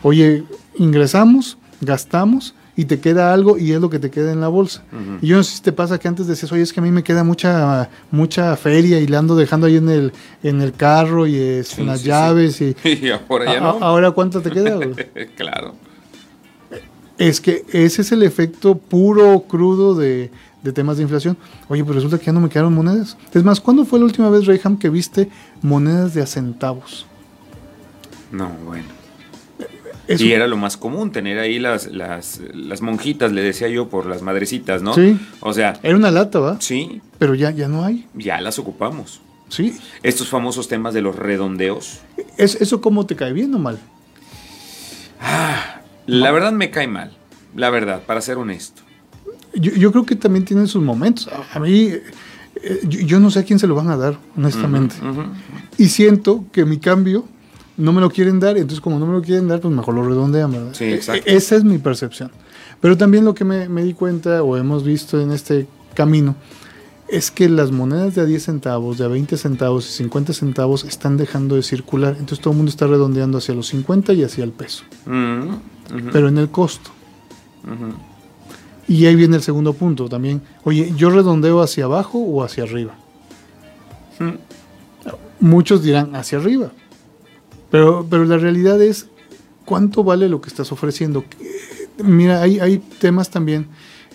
oye, 0.02 0.44
ingresamos, 0.78 1.58
gastamos 1.82 2.54
y 2.76 2.86
te 2.86 3.00
queda 3.00 3.34
algo 3.34 3.58
y 3.58 3.72
es 3.72 3.80
lo 3.80 3.90
que 3.90 4.00
te 4.00 4.10
queda 4.10 4.32
en 4.32 4.42
la 4.42 4.48
bolsa. 4.48 4.84
Y 5.22 5.28
yo 5.28 5.38
no 5.38 5.44
sé 5.44 5.58
si 5.58 5.62
te 5.62 5.72
pasa 5.72 6.00
que 6.00 6.08
antes 6.08 6.28
decías, 6.28 6.52
oye, 6.52 6.64
es 6.64 6.74
que 6.74 6.80
a 6.80 6.84
mí 6.84 6.92
me 6.92 7.04
queda 7.04 7.24
mucha 7.24 7.90
mucha 8.12 8.56
feria 8.58 9.00
y 9.00 9.08
la 9.08 9.20
ando 9.20 9.36
dejando 9.36 9.68
ahí 9.68 9.78
en 9.78 9.90
el, 9.90 10.14
en 10.42 10.62
el 10.62 10.74
carro 10.74 11.28
y 11.28 11.38
es, 11.38 11.78
en 11.78 11.88
las 11.88 12.04
llaves. 12.04 12.62
Y, 12.62 12.76
ahora 13.30 13.60
no. 13.60 13.78
Ahora, 13.80 14.12
¿cuánto 14.12 14.42
te 14.42 14.50
queda? 14.50 14.80
claro. 15.38 15.76
Es 17.18 17.40
que 17.40 17.64
ese 17.72 18.02
es 18.02 18.12
el 18.12 18.24
efecto 18.24 18.76
puro, 18.76 19.42
crudo 19.42 19.94
de, 19.94 20.32
de 20.64 20.74
temas 20.74 20.98
de 20.98 21.04
inflación. 21.04 21.38
Oye, 21.68 21.84
pues 21.84 21.96
resulta 21.96 22.18
que 22.18 22.26
ya 22.26 22.32
no 22.32 22.40
me 22.40 22.50
quedaron 22.50 22.74
monedas. 22.74 23.18
Es 23.34 23.44
más, 23.44 23.60
¿cuándo 23.60 23.86
fue 23.86 24.00
la 24.00 24.06
última 24.06 24.30
vez, 24.30 24.46
Rayham, 24.46 24.78
que 24.78 24.90
viste 24.90 25.30
monedas 25.62 26.14
de 26.14 26.22
a 26.22 26.26
centavos? 26.26 27.06
No, 28.32 28.50
bueno 28.66 29.04
y 30.08 30.32
era 30.32 30.48
lo 30.48 30.58
más 30.58 30.78
común, 30.78 31.12
tener 31.12 31.40
ahí 31.40 31.60
las, 31.60 31.88
las, 31.88 32.42
las, 32.54 32.82
monjitas, 32.82 33.32
le 33.32 33.42
decía 33.42 33.70
yo, 33.70 33.90
por 33.90 34.06
las 34.06 34.22
madrecitas, 34.22 34.82
¿no? 34.82 34.94
Sí. 34.94 35.18
O 35.40 35.54
sea. 35.54 35.80
Era 35.82 35.96
una 35.96 36.12
lata, 36.12 36.40
¿va? 36.40 36.58
Sí. 36.60 37.02
Pero 37.20 37.36
ya, 37.36 37.52
ya 37.52 37.68
no 37.68 37.86
hay. 37.86 38.08
Ya 38.14 38.42
las 38.42 38.60
ocupamos. 38.60 39.22
Sí. 39.50 39.78
Estos 40.02 40.28
famosos 40.28 40.68
temas 40.68 40.94
de 40.94 41.02
los 41.02 41.16
redondeos. 41.16 42.02
¿Es, 42.38 42.56
¿Eso 42.56 42.82
cómo 42.82 43.06
te 43.06 43.16
cae 43.16 43.34
bien 43.34 43.54
o 43.54 43.60
mal? 43.60 43.80
Ah, 45.22 45.82
la 46.06 46.32
verdad 46.32 46.52
me 46.52 46.70
cae 46.70 46.88
mal. 46.88 47.16
La 47.56 47.70
verdad, 47.70 48.02
para 48.06 48.20
ser 48.22 48.38
honesto. 48.38 48.82
Yo, 49.56 49.92
creo 49.92 50.06
que 50.06 50.16
también 50.16 50.46
tienen 50.46 50.68
sus 50.68 50.82
momentos. 50.82 51.30
A 51.54 51.60
mí, 51.60 51.90
eh, 51.92 52.80
yo, 52.88 53.20
no 53.20 53.30
sé 53.30 53.40
a 53.40 53.44
quién 53.44 53.60
se 53.60 53.68
lo 53.68 53.76
van 53.76 53.90
a 53.90 53.98
dar, 53.98 54.18
honestamente. 54.36 54.96
Y 55.78 55.88
siento 55.88 56.46
que 56.52 56.66
mi 56.66 56.78
cambio 56.78 57.26
no 57.78 57.94
me 57.94 58.02
lo 58.02 58.10
quieren 58.10 58.40
dar, 58.40 58.58
entonces 58.58 58.82
como 58.82 59.00
no 59.00 59.06
me 59.06 59.14
lo 59.14 59.22
quieren 59.22 59.48
dar, 59.48 59.60
pues 59.60 59.74
mejor 59.74 59.96
lo 59.96 60.04
redondean, 60.08 60.52
¿verdad? 60.52 60.74
Sí, 60.74 60.86
exacto. 60.86 61.30
E-, 61.30 61.36
esa 61.36 61.56
es 61.56 61.64
mi 61.64 61.78
percepción. 61.78 62.32
Pero 62.82 62.98
también 62.98 63.26
lo 63.26 63.34
que 63.34 63.46
me, 63.46 63.68
di 63.84 63.94
cuenta 63.94 64.44
o 64.44 64.58
hemos 64.58 64.84
visto 64.84 65.20
en 65.22 65.32
este 65.32 65.68
camino 65.94 66.36
es 67.08 67.32
que 67.32 67.48
las 67.48 67.72
monedas 67.72 68.16
de 68.16 68.22
a 68.22 68.26
10 68.26 68.44
centavos, 68.44 68.98
de 68.98 69.06
a 69.06 69.08
20 69.08 69.38
centavos 69.38 69.88
y 69.88 69.94
50 69.94 70.34
centavos 70.34 70.84
están 70.84 71.16
dejando 71.16 71.56
de 71.56 71.64
circular. 71.64 72.16
Entonces 72.20 72.40
todo 72.40 72.52
el 72.52 72.58
mundo 72.58 72.70
está 72.72 72.88
redondeando 72.88 73.38
hacia 73.38 73.54
los 73.54 73.68
50 73.68 74.14
y 74.14 74.24
hacia 74.24 74.44
el 74.44 74.52
peso. 74.52 74.84
Mm, 75.06 76.10
Pero 76.12 76.28
en 76.28 76.38
el 76.38 76.50
costo. 76.50 76.92
Y 78.88 79.06
ahí 79.06 79.16
viene 79.16 79.38
el 79.38 79.42
segundo 79.42 79.74
punto 79.74 80.10
también. 80.10 80.42
Oye, 80.64 80.94
¿yo 80.96 81.10
redondeo 81.10 81.62
hacia 81.62 81.86
abajo 81.86 82.20
o 82.20 82.44
hacia 82.44 82.64
arriba? 82.64 82.96
Mm. 84.20 84.34
Muchos 85.40 85.84
dirán 85.84 86.16
hacia 86.16 86.38
arriba. 86.38 86.72
Pero, 87.72 88.06
pero 88.10 88.26
la 88.26 88.38
realidad 88.38 88.82
es, 88.82 89.08
¿cuánto 89.66 90.04
vale 90.04 90.30
lo 90.30 90.42
que 90.42 90.50
estás 90.50 90.72
ofreciendo? 90.72 91.24
Mira, 92.04 92.42
hay, 92.42 92.60
hay 92.60 92.80
temas 93.00 93.30
también 93.30 93.68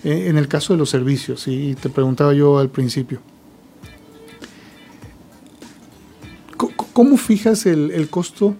eh, 0.05 0.27
en 0.29 0.39
el 0.39 0.47
caso 0.47 0.73
de 0.73 0.79
los 0.79 0.91
servicios, 0.91 1.49
y 1.49 1.75
te 1.75 1.89
preguntaba 1.89 2.33
yo 2.33 2.59
al 2.59 2.69
principio. 2.69 3.21
¿Cómo 6.93 7.17
fijas 7.17 7.67
el, 7.67 8.09
costo 8.11 8.57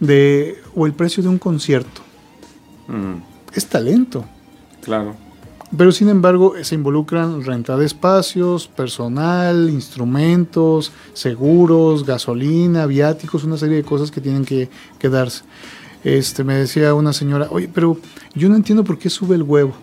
de, 0.00 0.58
o 0.74 0.86
el 0.86 0.92
precio 0.92 1.22
de 1.22 1.30
un 1.30 1.38
concierto? 1.38 2.02
Mm. 2.88 3.22
Es 3.54 3.66
talento. 3.66 4.24
Claro. 4.82 5.16
Pero 5.76 5.92
sin 5.92 6.08
embargo 6.08 6.54
se 6.62 6.74
involucran 6.74 7.44
renta 7.44 7.76
de 7.76 7.86
espacios, 7.86 8.66
personal, 8.66 9.70
instrumentos, 9.70 10.92
seguros, 11.12 12.04
gasolina, 12.04 12.86
viáticos, 12.86 13.44
una 13.44 13.56
serie 13.56 13.76
de 13.76 13.84
cosas 13.84 14.10
que 14.10 14.20
tienen 14.20 14.44
que, 14.44 14.68
darse. 15.08 15.44
Este, 16.02 16.42
me 16.42 16.54
decía 16.54 16.94
una 16.94 17.12
señora, 17.12 17.46
oye, 17.50 17.70
pero 17.72 17.98
yo 18.34 18.48
no 18.48 18.56
entiendo 18.56 18.82
por 18.82 18.98
qué 18.98 19.10
sube 19.10 19.36
el 19.36 19.42
huevo. 19.44 19.74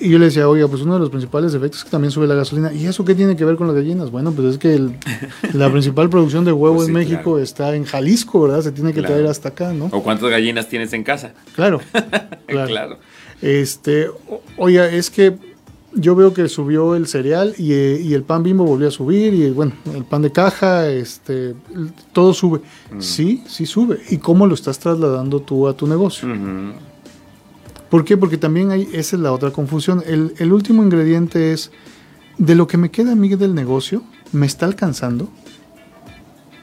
Y 0.00 0.08
yo 0.08 0.18
le 0.18 0.24
decía, 0.24 0.48
oiga, 0.48 0.66
pues 0.66 0.80
uno 0.80 0.94
de 0.94 1.00
los 1.00 1.10
principales 1.10 1.52
efectos 1.52 1.80
es 1.80 1.84
que 1.84 1.90
también 1.90 2.10
sube 2.10 2.26
la 2.26 2.34
gasolina. 2.34 2.72
¿Y 2.72 2.86
eso 2.86 3.04
qué 3.04 3.14
tiene 3.14 3.36
que 3.36 3.44
ver 3.44 3.56
con 3.56 3.66
las 3.66 3.76
gallinas? 3.76 4.10
Bueno, 4.10 4.32
pues 4.32 4.54
es 4.54 4.58
que 4.58 4.80
la 5.52 5.70
principal 5.70 6.08
producción 6.08 6.44
de 6.44 6.52
huevo 6.52 6.76
pues 6.76 6.88
en 6.88 6.94
México 6.94 7.38
está 7.38 7.76
en 7.76 7.84
Jalisco, 7.84 8.40
¿verdad? 8.40 8.62
Se 8.62 8.72
tiene 8.72 8.92
que 8.92 9.02
traer 9.02 9.26
hasta 9.26 9.50
acá, 9.50 9.72
¿no? 9.72 9.90
¿O 9.92 10.02
cuántas 10.02 10.30
gallinas 10.30 10.68
tienes 10.68 10.92
en 10.94 11.04
casa? 11.04 11.34
Claro. 11.54 11.80
claro. 12.46 12.98
Este, 13.44 14.08
oye, 14.56 14.96
es 14.96 15.10
que 15.10 15.36
yo 15.92 16.16
veo 16.16 16.32
que 16.32 16.48
subió 16.48 16.94
el 16.94 17.06
cereal 17.06 17.54
y, 17.58 18.14
el 18.14 18.22
pan 18.22 18.42
bimbo 18.42 18.64
volvió 18.64 18.88
a 18.88 18.90
subir 18.90 19.34
y 19.34 19.50
bueno, 19.50 19.72
el 19.94 20.04
pan 20.04 20.22
de 20.22 20.32
caja, 20.32 20.88
este, 20.88 21.54
todo 22.14 22.32
sube. 22.32 22.62
Mm. 22.90 23.00
Sí, 23.00 23.44
sí 23.46 23.66
sube. 23.66 24.00
¿Y 24.08 24.16
cómo 24.16 24.46
lo 24.46 24.54
estás 24.54 24.78
trasladando 24.78 25.40
tú 25.40 25.68
a 25.68 25.76
tu 25.76 25.86
negocio? 25.86 26.26
¿Por 27.90 28.02
qué? 28.06 28.16
Porque 28.16 28.38
también 28.38 28.70
hay, 28.70 28.88
esa 28.94 29.16
es 29.16 29.22
la 29.22 29.30
otra 29.30 29.50
confusión. 29.50 30.02
El, 30.06 30.32
el 30.38 30.50
último 30.50 30.82
ingrediente 30.82 31.52
es, 31.52 31.70
de 32.38 32.54
lo 32.54 32.66
que 32.66 32.78
me 32.78 32.90
queda 32.90 33.12
a 33.12 33.14
mí 33.14 33.28
del 33.28 33.54
negocio, 33.54 34.02
¿me 34.32 34.46
está 34.46 34.64
alcanzando? 34.64 35.28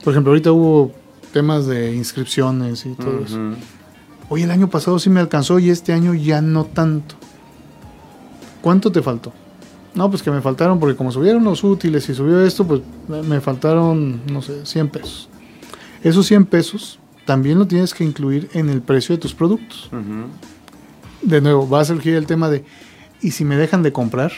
Por 0.03 0.13
ejemplo, 0.13 0.31
ahorita 0.31 0.51
hubo 0.51 0.93
temas 1.31 1.67
de 1.67 1.95
inscripciones 1.95 2.87
y 2.87 2.95
todo 2.95 3.23
eso. 3.23 3.37
Oye, 4.31 4.45
el 4.45 4.51
año 4.51 4.69
pasado 4.69 4.97
sí 4.97 5.09
me 5.09 5.19
alcanzó 5.19 5.59
y 5.59 5.69
este 5.69 5.91
año 5.91 6.13
ya 6.13 6.41
no 6.41 6.63
tanto. 6.63 7.15
¿Cuánto 8.61 8.89
te 8.89 9.01
faltó? 9.01 9.33
No, 9.93 10.09
pues 10.09 10.23
que 10.23 10.31
me 10.31 10.39
faltaron, 10.39 10.79
porque 10.79 10.95
como 10.95 11.11
subieron 11.11 11.43
los 11.43 11.65
útiles 11.65 12.07
y 12.07 12.13
subió 12.13 12.39
esto, 12.39 12.65
pues 12.65 12.79
me 13.09 13.41
faltaron, 13.41 14.21
no 14.31 14.41
sé, 14.41 14.65
100 14.65 14.87
pesos. 14.87 15.27
Esos 16.01 16.27
100 16.27 16.45
pesos 16.45 16.97
también 17.25 17.59
lo 17.59 17.67
tienes 17.67 17.93
que 17.93 18.05
incluir 18.05 18.49
en 18.53 18.69
el 18.69 18.81
precio 18.81 19.13
de 19.13 19.19
tus 19.19 19.33
productos. 19.33 19.89
De 21.21 21.41
nuevo, 21.41 21.67
va 21.67 21.81
a 21.81 21.85
surgir 21.85 22.15
el 22.15 22.25
tema 22.25 22.49
de, 22.49 22.63
¿y 23.21 23.31
si 23.31 23.43
me 23.43 23.57
dejan 23.57 23.83
de 23.83 23.91
comprar? 23.91 24.31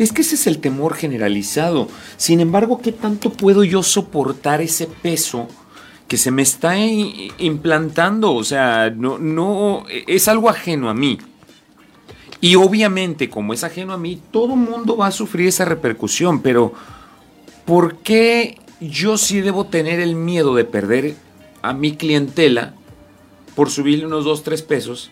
Es 0.00 0.12
que 0.12 0.22
ese 0.22 0.34
es 0.34 0.48
el 0.48 0.58
temor 0.58 0.94
generalizado. 0.94 1.86
Sin 2.16 2.40
embargo, 2.40 2.80
¿qué 2.82 2.90
tanto 2.90 3.30
puedo 3.30 3.62
yo 3.62 3.84
soportar 3.84 4.60
ese 4.62 4.88
peso 4.88 5.46
que 6.08 6.16
se 6.16 6.30
me 6.30 6.42
está 6.42 6.76
implantando? 6.76 8.34
O 8.34 8.42
sea, 8.42 8.90
no, 8.90 9.18
no, 9.18 9.84
es 9.88 10.26
algo 10.28 10.48
ajeno 10.48 10.88
a 10.90 10.94
mí. 10.94 11.18
Y 12.40 12.56
obviamente, 12.56 13.28
como 13.28 13.52
es 13.52 13.64
ajeno 13.64 13.92
a 13.92 13.98
mí, 13.98 14.20
todo 14.30 14.56
mundo 14.56 14.96
va 14.96 15.08
a 15.08 15.12
sufrir 15.12 15.48
esa 15.48 15.64
repercusión, 15.64 16.40
pero 16.40 16.72
¿por 17.64 17.96
qué 17.98 18.58
yo 18.80 19.18
sí 19.18 19.40
debo 19.40 19.66
tener 19.66 20.00
el 20.00 20.14
miedo 20.14 20.54
de 20.54 20.64
perder 20.64 21.16
a 21.62 21.72
mi 21.72 21.96
clientela 21.96 22.74
por 23.54 23.70
subirle 23.70 24.06
unos 24.06 24.24
2, 24.24 24.42
3 24.44 24.62
pesos 24.62 25.10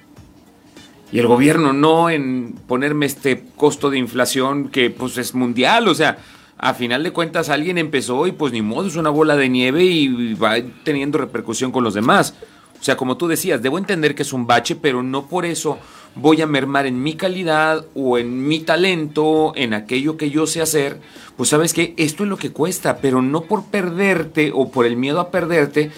y 1.13 1.19
el 1.19 1.27
gobierno 1.27 1.73
no 1.73 2.11
en 2.11 2.55
ponerme 2.67 3.07
este 3.07 3.45
costo 3.57 3.91
de 3.91 3.99
inflación 3.99 4.69
que 4.69 4.91
pues 4.91 5.19
es 5.19 5.35
mundial, 5.35 5.89
o 5.89 5.95
sea, 5.95 6.19
a 6.59 6.75
final 6.75 7.03
de 7.03 7.13
cuentas 7.13 7.49
alguien 7.49 7.79
empezó 7.79 8.27
y 8.27 8.33
pues 8.33 8.53
ni 8.53 8.63
modo, 8.63 8.89
es 8.89 8.97
una 8.97 9.11
bola 9.11 9.37
de 9.37 9.49
nieve 9.49 9.85
y 9.85 10.35
va 10.35 10.57
teniendo 10.85 11.19
repercusión 11.19 11.71
con 11.71 11.85
los 11.85 11.95
demás. 11.95 12.35
O 12.81 12.85
sea, 12.85 12.97
como 12.97 13.17
tú 13.17 13.27
decías, 13.27 13.63
debo 13.63 13.79
entender 13.79 14.15
que 14.15 14.23
es 14.23 14.33
un 14.33 14.47
bache, 14.47 14.77
pero 14.77 15.03
no 15.03 15.27
por 15.27 15.45
eso 15.45 15.79
voy 16.15 16.41
a 16.41 16.47
mermar 16.47 16.87
en 16.87 17.03
mi 17.03 17.15
calidad 17.15 17.85
o 17.95 18.19
en 18.19 18.47
mi 18.47 18.61
talento, 18.61 19.53
en 19.55 19.75
aquello 19.75 20.17
que 20.17 20.31
yo 20.31 20.47
sé 20.47 20.63
hacer. 20.63 21.01
Pues 21.37 21.51
sabes 21.51 21.73
que 21.73 21.95
esto 21.97 22.25
es 22.25 22.29
lo 22.29 22.37
que 22.37 22.53
cuesta, 22.53 22.99
pero 22.99 23.23
no 23.23 23.43
por 23.43 23.67
perderte 23.67 24.51
o 24.55 24.71
por 24.71 24.87
el 24.87 24.97
miedo 24.97 25.21
a 25.21 25.31
perderte, 25.31 25.91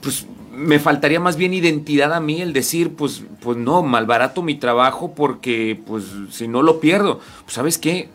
pues 0.00 0.26
me 0.52 0.78
faltaría 0.78 1.20
más 1.20 1.36
bien 1.36 1.54
identidad 1.54 2.12
a 2.12 2.20
mí 2.20 2.40
el 2.40 2.52
decir, 2.52 2.94
pues, 2.94 3.22
pues 3.40 3.56
no, 3.56 3.82
malbarato 3.82 4.42
mi 4.42 4.56
trabajo 4.56 5.14
porque, 5.14 5.80
pues, 5.86 6.04
si 6.30 6.48
no 6.48 6.62
lo 6.62 6.80
pierdo. 6.80 7.20
Pues, 7.44 7.54
¿sabes 7.54 7.78
qué? 7.78 8.08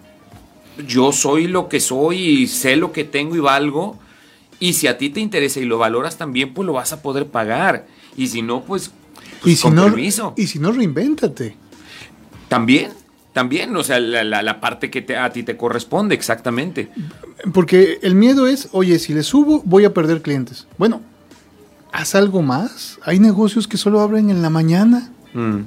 Yo 0.88 1.12
soy 1.12 1.48
lo 1.48 1.70
que 1.70 1.80
soy 1.80 2.18
y 2.18 2.48
sé 2.48 2.76
lo 2.76 2.92
que 2.92 3.04
tengo 3.04 3.36
y 3.36 3.40
valgo. 3.40 4.00
Y 4.60 4.74
si 4.74 4.88
a 4.88 4.98
ti 4.98 5.10
te 5.10 5.20
interesa 5.20 5.60
y 5.60 5.66
lo 5.66 5.78
valoras 5.78 6.18
también, 6.18 6.54
pues 6.54 6.66
lo 6.66 6.74
vas 6.74 6.94
a 6.94 7.02
poder 7.02 7.28
pagar. 7.28 7.86
Y 8.16 8.28
si 8.28 8.42
no, 8.42 8.64
pues, 8.64 8.92
pues 9.42 9.54
y 9.54 9.56
si 9.58 9.70
no, 9.70 10.34
Y 10.36 10.48
si 10.48 10.60
no, 10.60 10.72
reinvéntate. 10.72 11.56
También, 12.48 12.92
también, 13.34 13.76
o 13.76 13.84
sea, 13.84 14.00
la, 14.00 14.62
parte 14.62 14.90
que 14.92 15.18
a 15.18 15.32
ti 15.32 15.44
te 15.44 15.58
corresponde, 15.58 16.16
exactamente. 16.16 16.90
Porque 17.52 18.00
el 18.04 18.16
miedo 18.16 18.48
es, 18.48 18.70
oye, 18.72 19.00
si 19.00 19.14
le 19.14 19.24
subo, 19.24 19.62
voy 19.66 19.86
a 19.86 19.94
perder 19.94 20.22
clientes. 20.22 20.68
Bueno, 20.78 21.02
haz 21.92 22.16
algo 22.16 22.42
más. 22.42 23.00
Hay 23.04 23.20
negocios 23.20 23.68
que 23.68 23.78
solo 23.78 24.02
abren 24.02 24.30
en 24.30 24.42
la 24.42 24.50
mañana, 24.50 25.12
mm. 25.34 25.60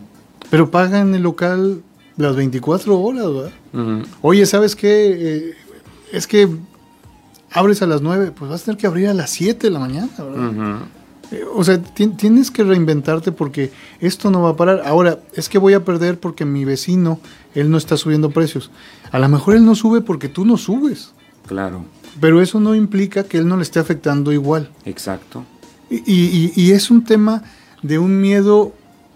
pero 0.48 0.70
pagan 0.70 1.14
el 1.14 1.22
local 1.22 1.82
las 2.16 2.36
24 2.36 2.98
horas, 2.98 3.26
¿verdad? 3.26 4.04
Oye, 4.22 4.46
¿sabes 4.46 4.74
qué? 4.74 4.88
Eh, 5.18 5.54
es 6.12 6.26
que 6.26 6.48
abres 7.52 7.82
a 7.82 7.86
las 7.86 8.02
9, 8.02 8.32
pues 8.36 8.50
vas 8.50 8.62
a 8.62 8.64
tener 8.66 8.78
que 8.78 8.86
abrir 8.86 9.08
a 9.08 9.14
las 9.14 9.30
7 9.30 9.66
de 9.66 9.70
la 9.70 9.78
mañana, 9.78 10.08
¿verdad? 10.18 10.80
Eh, 11.32 11.44
o 11.54 11.64
sea, 11.64 11.82
tienes 11.82 12.50
que 12.50 12.62
reinventarte 12.62 13.32
porque 13.32 13.72
esto 14.00 14.30
no 14.30 14.42
va 14.42 14.50
a 14.50 14.56
parar. 14.56 14.82
Ahora, 14.84 15.20
es 15.34 15.48
que 15.48 15.58
voy 15.58 15.74
a 15.74 15.84
perder 15.84 16.20
porque 16.20 16.44
mi 16.44 16.64
vecino, 16.64 17.18
él 17.54 17.70
no 17.70 17.78
está 17.78 17.96
subiendo 17.96 18.30
precios. 18.30 18.70
A 19.10 19.18
lo 19.18 19.28
mejor 19.28 19.56
él 19.56 19.64
no 19.64 19.74
sube 19.74 20.00
porque 20.00 20.28
tú 20.28 20.44
no 20.44 20.56
subes. 20.56 21.12
Claro. 21.46 21.84
Pero 22.20 22.40
eso 22.40 22.60
no 22.60 22.74
implica 22.74 23.24
que 23.24 23.38
él 23.38 23.48
no 23.48 23.56
le 23.56 23.62
esté 23.62 23.78
afectando 23.78 24.32
igual. 24.32 24.70
Exacto. 24.84 25.44
Y, 25.90 26.72
es 26.72 26.90
un 26.90 27.04
tema 27.04 27.42
de 27.82 27.98
un 27.98 28.20
miedo 28.20 28.72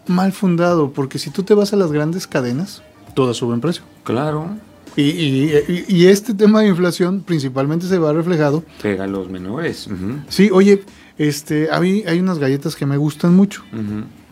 mal 0.06 0.32
fundado, 0.32 0.92
porque 0.92 1.18
si 1.18 1.30
tú 1.30 1.42
te 1.42 1.54
vas 1.54 1.72
a 1.72 1.76
las 1.76 1.90
grandes 1.90 2.26
cadenas, 2.26 2.82
todas 3.20 3.36
suben 3.36 3.60
precio. 3.60 3.82
Claro. 4.02 4.48
Y, 4.96 6.06
este 6.06 6.32
tema 6.32 6.62
de 6.62 6.68
inflación 6.68 7.20
principalmente 7.20 7.86
se 7.86 7.98
va 7.98 8.14
reflejado. 8.14 8.64
Pega 8.80 9.04
a 9.04 9.06
los 9.06 9.28
menores. 9.28 9.90
Sí, 10.30 10.48
oye, 10.50 10.82
este, 11.18 11.68
hay, 11.70 12.02
hay 12.06 12.18
unas 12.18 12.38
galletas 12.38 12.76
que 12.76 12.86
me 12.86 12.96
gustan 12.96 13.34
mucho. 13.36 13.62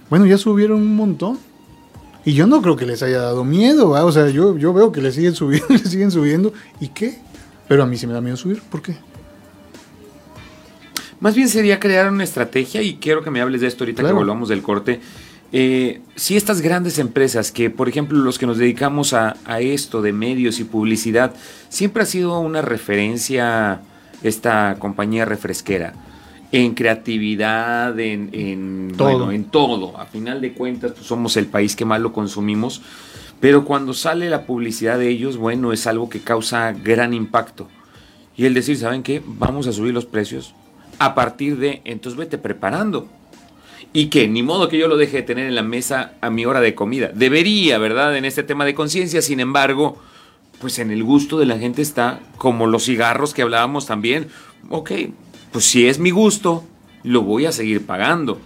Bueno, 0.09 0.25
ya 0.25 0.39
subieron 0.39 0.81
un 0.81 0.97
montón. 0.97 1.39
Y 2.25 2.33
yo 2.33 2.47
no 2.47 2.63
creo 2.63 2.77
que 2.77 2.87
les 2.87 3.03
haya 3.03 3.21
dado 3.21 3.45
miedo, 3.45 3.91
o 3.91 4.13
sea, 4.13 4.29
yo, 4.31 4.57
yo 4.57 4.73
veo 4.73 4.91
que 4.91 5.03
le 5.03 5.13
siguen 5.13 5.35
subiendo, 5.35 5.67
le 5.71 5.79
siguen 5.79 6.11
subiendo. 6.11 6.55
¿Y 6.81 6.89
qué? 6.89 7.19
Pero 7.69 7.83
a 7.83 7.87
mí 7.87 7.99
sí 7.99 8.07
me 8.07 8.15
da 8.15 8.23
miedo 8.23 8.39
subir. 8.39 8.63
¿Por 8.63 8.81
qué? 8.81 8.97
Más 11.21 11.35
bien 11.35 11.51
sería 11.51 11.79
crear 11.79 12.11
una 12.11 12.25
estrategia 12.25 12.81
y 12.81 12.97
quiero 12.97 13.23
que 13.23 13.31
me 13.31 13.43
hables 13.43 13.61
de 13.61 13.67
esto 13.67 13.85
ahorita 13.85 14.03
que 14.03 14.13
volvamos 14.13 14.49
del 14.49 14.63
corte. 14.63 15.01
Eh, 15.51 16.03
si 16.15 16.37
estas 16.37 16.61
grandes 16.61 16.99
empresas, 16.99 17.51
que 17.53 17.71
por 17.71 17.89
ejemplo 17.89 18.19
los 18.19 18.39
que 18.39 18.47
nos 18.47 18.59
dedicamos 18.59 19.15
a, 19.15 19.37
esto 19.61 20.03
de 20.03 20.13
medios 20.13 20.61
y 20.61 20.65
publicidad, 20.65 21.35
siempre 21.69 22.03
ha 22.03 22.07
sido 22.07 22.39
una 22.41 22.61
referencia 22.61 23.81
esta 24.23 24.77
compañía 24.79 25.25
refresquera, 25.25 25.95
en 26.53 26.75
creatividad, 26.75 27.99
en, 27.99 28.93
todo. 28.97 29.33
en 29.33 29.45
todo. 29.45 29.97
A 29.99 30.07
final 30.07 30.41
de 30.41 30.53
cuentas, 30.53 30.93
pues 30.93 31.07
somos 31.07 31.37
el 31.37 31.47
país 31.47 31.77
que 31.77 31.85
más 31.85 32.01
lo 32.01 32.13
consumimos, 32.13 32.83
pero 33.41 33.65
cuando 33.65 33.95
sale 33.95 34.29
la 34.29 34.45
publicidad 34.45 34.99
de 34.99 35.09
ellos, 35.09 35.37
bueno, 35.37 35.73
es 35.73 35.87
algo 35.87 36.11
que 36.11 36.21
causa 36.21 36.73
gran 36.73 37.15
impacto. 37.15 37.69
Y 38.37 38.45
el 38.45 38.55
decir, 38.55 38.77
¿saben 38.77 39.03
qué? 39.03 39.23
Vamos 39.25 39.67
a 39.67 39.73
subir 39.73 39.95
los 39.95 40.07
precios, 40.07 40.55
a 40.99 41.15
partir 41.15 41.59
de, 41.59 41.81
entonces 41.85 42.19
vete 42.19 42.39
preparando. 42.39 43.09
Y 43.93 44.07
que 44.07 44.29
ni 44.29 44.43
modo 44.43 44.69
que 44.69 44.79
yo 44.79 44.87
lo 44.87 44.97
deje 44.97 45.19
de 45.19 45.23
tener 45.23 45.47
en 45.47 45.55
la 45.55 45.63
mesa 45.63 46.13
a 46.21 46.31
mi 46.31 46.45
hora 46.45 46.61
de 46.61 46.75
comida. 46.75 47.11
Debería, 47.15 47.79
¿verdad? 47.79 48.17
En 48.17 48.25
este 48.25 48.43
tema 48.43 48.65
de 48.65 48.75
conciencia, 48.75 49.23
sin 49.23 49.41
embargo, 49.41 49.99
pues 50.61 50.79
en 50.79 50.91
el 50.91 51.03
gusto 51.03 51.39
de 51.39 51.47
la 51.47 51.59
gente 51.59 51.83
está 51.83 52.21
como 52.37 52.67
los 52.67 52.85
cigarros 52.85 53.35
que 53.35 53.43
hablábamos 53.43 53.87
también. 53.87 54.29
Ok, 54.69 54.93
pues 55.53 55.65
si 55.65 55.87
es 55.87 55.99
mi 55.99 56.11
gusto, 56.11 56.65
lo 57.03 57.23
voy 57.23 57.47
a 57.47 57.53
seguir 57.53 57.87
pagando. 57.87 58.41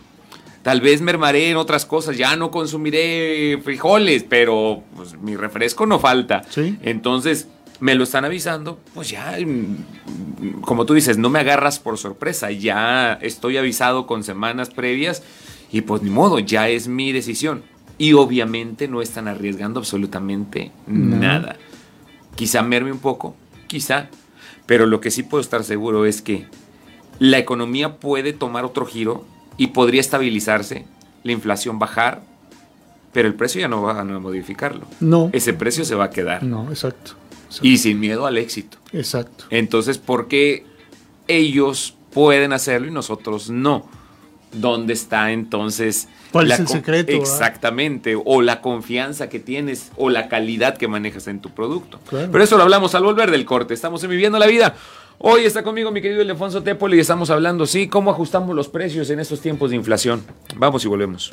Tal 0.62 0.80
vez 0.80 1.00
mermaré 1.00 1.50
en 1.50 1.56
otras 1.56 1.84
cosas, 1.84 2.16
ya 2.16 2.36
no 2.36 2.52
consumiré 2.52 3.58
frijoles, 3.64 4.24
pero 4.28 4.84
pues, 4.94 5.20
mi 5.20 5.34
refresco 5.34 5.86
no 5.86 5.98
falta. 5.98 6.42
¿Sí? 6.48 6.78
Entonces, 6.82 7.48
me 7.80 7.96
lo 7.96 8.04
están 8.04 8.24
avisando, 8.24 8.78
pues 8.94 9.10
ya, 9.10 9.36
como 10.62 10.86
tú 10.86 10.94
dices, 10.94 11.18
no 11.18 11.30
me 11.30 11.40
agarras 11.40 11.78
por 11.78 11.98
sorpresa, 11.98 12.50
ya 12.50 13.14
estoy 13.20 13.56
avisado 13.56 14.06
con 14.06 14.24
semanas 14.24 14.70
previas 14.70 15.22
y 15.70 15.82
pues 15.82 16.02
ni 16.02 16.10
modo, 16.10 16.38
ya 16.38 16.68
es 16.68 16.88
mi 16.88 17.12
decisión. 17.12 17.62
Y 17.98 18.14
obviamente 18.14 18.88
no 18.88 19.02
están 19.02 19.28
arriesgando 19.28 19.80
absolutamente 19.80 20.72
nada. 20.86 21.56
Quizá 22.34 22.62
merme 22.62 22.90
un 22.90 22.98
poco, 22.98 23.36
quizá, 23.66 24.08
pero 24.66 24.86
lo 24.86 25.00
que 25.00 25.10
sí 25.10 25.22
puedo 25.22 25.40
estar 25.40 25.62
seguro 25.64 26.06
es 26.06 26.22
que 26.22 26.46
la 27.18 27.38
economía 27.38 27.98
puede 27.98 28.32
tomar 28.32 28.64
otro 28.64 28.86
giro 28.86 29.24
y 29.56 29.68
podría 29.68 30.00
estabilizarse, 30.00 30.86
la 31.22 31.32
inflación 31.32 31.78
bajar, 31.78 32.22
pero 33.12 33.28
el 33.28 33.34
precio 33.34 33.60
ya 33.60 33.68
no 33.68 33.82
va 33.82 34.00
a 34.00 34.04
modificarlo. 34.04 34.86
No. 35.00 35.30
Ese 35.32 35.52
precio 35.52 35.84
se 35.84 35.94
va 35.94 36.04
a 36.04 36.10
quedar. 36.10 36.42
No, 36.42 36.68
exacto. 36.70 37.12
Y 37.60 37.78
sin 37.78 38.00
miedo 38.00 38.26
al 38.26 38.38
éxito. 38.38 38.78
Exacto. 38.92 39.44
Entonces, 39.50 39.98
¿por 39.98 40.28
qué 40.28 40.64
ellos 41.28 41.94
pueden 42.12 42.52
hacerlo 42.52 42.88
y 42.88 42.90
nosotros 42.90 43.50
no? 43.50 43.88
¿Dónde 44.52 44.92
está 44.92 45.32
entonces 45.32 46.08
¿Cuál 46.32 46.50
es 46.50 46.60
el 46.60 46.68
secreto? 46.68 47.12
Exactamente, 47.12 48.16
o 48.22 48.42
la 48.42 48.60
confianza 48.62 49.28
que 49.28 49.38
tienes 49.38 49.92
o 49.96 50.08
la 50.08 50.28
calidad 50.28 50.76
que 50.76 50.88
manejas 50.88 51.28
en 51.28 51.40
tu 51.40 51.50
producto. 51.50 52.00
Pero 52.10 52.42
eso 52.42 52.56
lo 52.56 52.62
hablamos 52.62 52.94
al 52.94 53.04
volver 53.04 53.30
del 53.30 53.44
corte. 53.44 53.74
Estamos 53.74 54.02
en 54.02 54.10
Viviendo 54.10 54.38
la 54.38 54.46
Vida. 54.46 54.74
Hoy 55.18 55.44
está 55.44 55.62
conmigo 55.62 55.92
mi 55.92 56.00
querido 56.00 56.22
Elefonso 56.22 56.62
Tepoli 56.62 56.96
y 56.96 57.00
estamos 57.00 57.30
hablando, 57.30 57.66
sí, 57.66 57.86
cómo 57.86 58.10
ajustamos 58.10 58.56
los 58.56 58.68
precios 58.68 59.08
en 59.10 59.20
estos 59.20 59.40
tiempos 59.40 59.70
de 59.70 59.76
inflación. 59.76 60.24
Vamos 60.56 60.84
y 60.84 60.88
volvemos. 60.88 61.32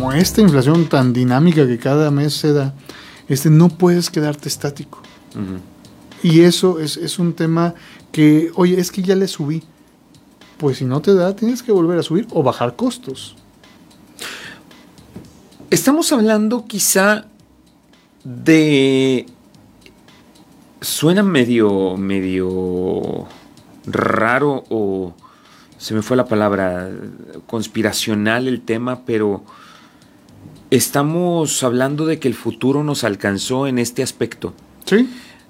Como 0.00 0.14
esta 0.14 0.40
inflación 0.40 0.88
tan 0.88 1.12
dinámica 1.12 1.66
que 1.66 1.76
cada 1.76 2.10
mes 2.10 2.32
se 2.32 2.54
da, 2.54 2.72
este, 3.28 3.50
no 3.50 3.68
puedes 3.68 4.08
quedarte 4.08 4.48
estático. 4.48 5.02
Y 6.22 6.40
eso 6.40 6.80
es, 6.80 6.96
es 6.96 7.18
un 7.18 7.34
tema 7.34 7.74
que, 8.10 8.50
oye, 8.54 8.80
es 8.80 8.90
que 8.90 9.02
ya 9.02 9.14
le 9.14 9.28
subí. 9.28 9.62
Pues 10.56 10.78
si 10.78 10.86
no 10.86 11.02
te 11.02 11.14
da, 11.14 11.36
tienes 11.36 11.62
que 11.62 11.70
volver 11.70 11.98
a 11.98 12.02
subir 12.02 12.26
o 12.30 12.42
bajar 12.42 12.76
costos. 12.76 13.36
Estamos 15.68 16.10
hablando 16.12 16.64
quizá 16.64 17.26
de... 18.24 19.26
Suena 20.80 21.22
medio, 21.22 21.98
medio 21.98 23.26
raro 23.84 24.64
o 24.70 25.12
se 25.76 25.92
me 25.92 26.00
fue 26.00 26.16
la 26.16 26.24
palabra 26.24 26.88
conspiracional 27.46 28.48
el 28.48 28.62
tema, 28.62 29.04
pero 29.04 29.44
estamos 30.70 31.62
hablando 31.62 32.06
de 32.06 32.18
que 32.18 32.28
el 32.28 32.34
futuro 32.34 32.84
nos 32.84 33.04
alcanzó 33.04 33.66
en 33.66 33.78
este 33.78 34.02
aspecto. 34.02 34.54
Sí. 34.84 35.08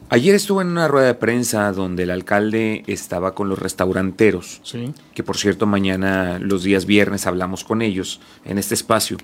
Ayer 0.08 0.34
estuve 0.34 0.62
en 0.62 0.68
una 0.70 0.88
rueda 0.88 1.06
de 1.06 1.14
prensa 1.14 1.70
donde 1.72 2.02
el 2.02 2.10
alcalde 2.10 2.82
estaba 2.88 3.34
con 3.34 3.48
los 3.48 3.58
restauranteros, 3.58 4.60
Sí. 4.64 4.92
que 5.14 5.22
por 5.22 5.36
cierto 5.36 5.66
mañana 5.66 6.38
los 6.40 6.64
días 6.64 6.84
viernes 6.84 7.26
hablamos 7.28 7.62
con 7.62 7.80
ellos 7.80 8.20
en 8.44 8.58
este 8.58 8.74
espacio. 8.74 9.18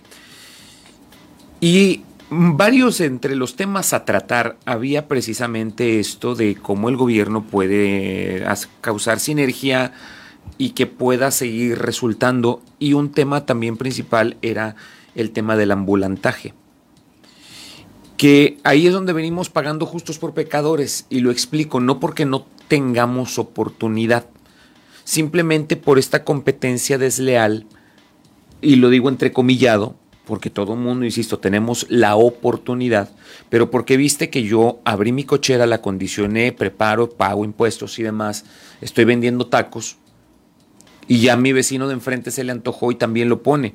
Y 1.61 2.03
varios 2.31 3.01
entre 3.01 3.35
los 3.35 3.57
temas 3.57 3.93
a 3.95 4.05
tratar 4.05 4.59
había 4.65 5.09
precisamente 5.09 5.99
esto 5.99 6.37
de 6.37 6.55
cómo 6.55 6.89
el 6.89 6.97
gobierno 6.97 7.43
puede 7.43 8.45
causar 8.81 9.19
sinergia 9.19 9.93
y 10.59 10.71
que 10.71 10.87
pueda 10.87 11.33
seguir 11.33 11.79
resultando. 11.79 12.63
Y 12.79 12.93
un 12.93 13.11
tema 13.11 13.45
también 13.45 13.77
principal 13.77 14.37
era 14.43 14.77
el 15.17 15.33
tema 15.33 15.57
del 15.57 15.73
ambulantaje. 15.73 16.55
Que 18.17 18.59
ahí 18.63 18.87
es 18.87 18.93
donde 18.93 19.13
venimos 19.13 19.51
pagando 19.51 19.85
justos 19.85 20.19
por 20.19 20.33
pecadores. 20.33 21.07
Y 21.11 21.21
lo 21.21 21.31
explico, 21.31 21.81
no 21.81 21.99
porque 21.99 22.25
no 22.25 22.47
tengamos 22.69 23.39
oportunidad, 23.39 24.27
simplemente 25.05 25.77
por 25.77 25.99
esta 25.99 26.25
competencia 26.25 26.99
desleal, 26.99 27.67
y 28.61 28.77
lo 28.77 28.91
digo 28.91 29.09
entrecomillado, 29.09 29.95
porque 30.27 30.51
todo 30.51 30.73
el 30.73 30.81
mundo, 30.81 31.05
insisto, 31.05 31.39
tenemos 31.39 31.87
la 31.89 32.17
oportunidad, 32.17 33.11
pero 33.49 33.71
porque 33.71 33.97
viste 33.97 34.31
que 34.31 34.43
yo 34.43 34.81
abrí 34.85 35.13
mi 35.13 35.23
cochera, 35.23 35.67
la 35.67 35.81
condicioné, 35.81 36.53
preparo, 36.53 37.11
pago 37.11 37.45
impuestos 37.45 37.99
y 38.01 38.03
demás, 38.03 38.45
estoy 38.81 39.05
vendiendo 39.05 39.47
tacos, 39.47 39.97
y 41.07 41.21
ya 41.21 41.35
a 41.35 41.37
mi 41.37 41.53
vecino 41.53 41.87
de 41.87 41.95
enfrente 41.95 42.33
se 42.33 42.43
le 42.43 42.51
antojó 42.51 42.91
y 42.91 42.97
también 42.97 43.29
lo 43.29 43.43
pone. 43.45 43.75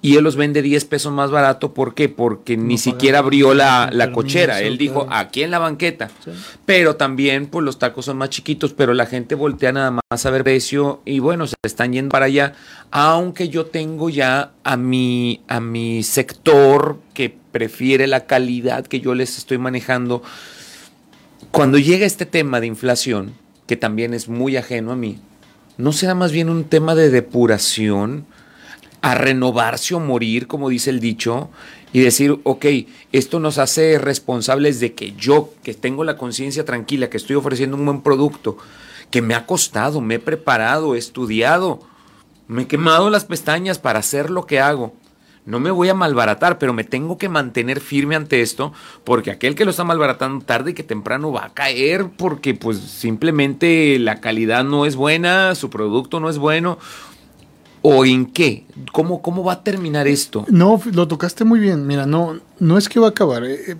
Y 0.00 0.16
él 0.16 0.24
los 0.24 0.36
vende 0.36 0.62
10 0.62 0.84
pesos 0.86 1.12
más 1.12 1.30
barato, 1.30 1.74
¿por 1.74 1.94
qué? 1.94 2.08
Porque 2.08 2.56
ni 2.56 2.78
siquiera 2.78 3.18
abrió 3.20 3.54
la, 3.54 3.88
la 3.92 4.06
permiso, 4.06 4.12
cochera. 4.12 4.60
Él 4.60 4.78
dijo, 4.78 5.06
claro. 5.06 5.26
aquí 5.26 5.42
en 5.42 5.50
la 5.50 5.58
banqueta. 5.58 6.10
Sí. 6.24 6.30
Pero 6.66 6.96
también, 6.96 7.46
pues 7.46 7.64
los 7.64 7.78
tacos 7.78 8.06
son 8.06 8.18
más 8.18 8.30
chiquitos, 8.30 8.72
pero 8.72 8.94
la 8.94 9.06
gente 9.06 9.34
voltea 9.34 9.72
nada 9.72 9.90
más 9.90 10.26
a 10.26 10.30
ver 10.30 10.44
precio 10.44 11.00
y 11.04 11.18
bueno, 11.18 11.46
se 11.46 11.54
están 11.62 11.92
yendo 11.92 12.10
para 12.10 12.26
allá. 12.26 12.54
Aunque 12.90 13.48
yo 13.48 13.66
tengo 13.66 14.10
ya 14.10 14.52
a 14.64 14.76
mi, 14.76 15.40
a 15.48 15.60
mi 15.60 16.02
sector 16.02 16.98
que 17.14 17.34
prefiere 17.52 18.06
la 18.06 18.26
calidad 18.26 18.86
que 18.86 19.00
yo 19.00 19.14
les 19.14 19.38
estoy 19.38 19.58
manejando. 19.58 20.22
Cuando 21.50 21.78
llega 21.78 22.06
este 22.06 22.26
tema 22.26 22.60
de 22.60 22.66
inflación, 22.66 23.34
que 23.66 23.76
también 23.76 24.14
es 24.14 24.28
muy 24.28 24.56
ajeno 24.56 24.92
a 24.92 24.96
mí, 24.96 25.18
¿no 25.76 25.92
será 25.92 26.14
más 26.14 26.32
bien 26.32 26.48
un 26.48 26.64
tema 26.64 26.94
de 26.94 27.10
depuración? 27.10 28.26
A 29.02 29.14
renovarse 29.14 29.94
o 29.94 30.00
morir, 30.00 30.46
como 30.46 30.68
dice 30.68 30.90
el 30.90 31.00
dicho, 31.00 31.50
y 31.92 32.00
decir, 32.00 32.38
ok, 32.44 32.66
esto 33.10 33.40
nos 33.40 33.58
hace 33.58 33.98
responsables 33.98 34.80
de 34.80 34.94
que 34.94 35.12
yo, 35.12 35.50
que 35.62 35.74
tengo 35.74 36.04
la 36.04 36.16
conciencia 36.16 36.64
tranquila, 36.64 37.10
que 37.10 37.16
estoy 37.16 37.36
ofreciendo 37.36 37.76
un 37.76 37.84
buen 37.84 38.00
producto, 38.00 38.56
que 39.10 39.20
me 39.20 39.34
ha 39.34 39.44
costado, 39.44 40.00
me 40.00 40.14
he 40.14 40.18
preparado, 40.18 40.94
he 40.94 40.98
estudiado, 40.98 41.80
me 42.46 42.62
he 42.62 42.66
quemado 42.66 43.10
las 43.10 43.24
pestañas 43.24 43.78
para 43.78 43.98
hacer 43.98 44.30
lo 44.30 44.46
que 44.46 44.60
hago. 44.60 44.94
No 45.44 45.58
me 45.58 45.72
voy 45.72 45.88
a 45.88 45.94
malbaratar, 45.94 46.58
pero 46.58 46.72
me 46.72 46.84
tengo 46.84 47.18
que 47.18 47.28
mantener 47.28 47.80
firme 47.80 48.14
ante 48.14 48.42
esto, 48.42 48.72
porque 49.02 49.32
aquel 49.32 49.56
que 49.56 49.64
lo 49.64 49.72
está 49.72 49.82
malbaratando 49.82 50.44
tarde 50.44 50.72
que 50.72 50.84
temprano 50.84 51.32
va 51.32 51.46
a 51.46 51.52
caer, 51.52 52.06
porque 52.16 52.54
pues 52.54 52.78
simplemente 52.78 53.98
la 53.98 54.20
calidad 54.20 54.62
no 54.62 54.86
es 54.86 54.94
buena, 54.94 55.56
su 55.56 55.68
producto 55.68 56.20
no 56.20 56.30
es 56.30 56.38
bueno. 56.38 56.78
¿O 57.82 58.04
en 58.04 58.26
qué? 58.26 58.64
¿Cómo, 58.92 59.20
cómo 59.22 59.42
va 59.42 59.54
a 59.54 59.64
terminar 59.64 60.06
esto? 60.06 60.44
No, 60.48 60.80
lo 60.92 61.08
tocaste 61.08 61.44
muy 61.44 61.58
bien. 61.58 61.86
Mira, 61.86 62.06
no, 62.06 62.38
no 62.60 62.78
es 62.78 62.88
que 62.88 63.00
va 63.00 63.08
a 63.08 63.10
acabar. 63.10 63.44
eh, 63.44 63.72
eh, 63.72 63.76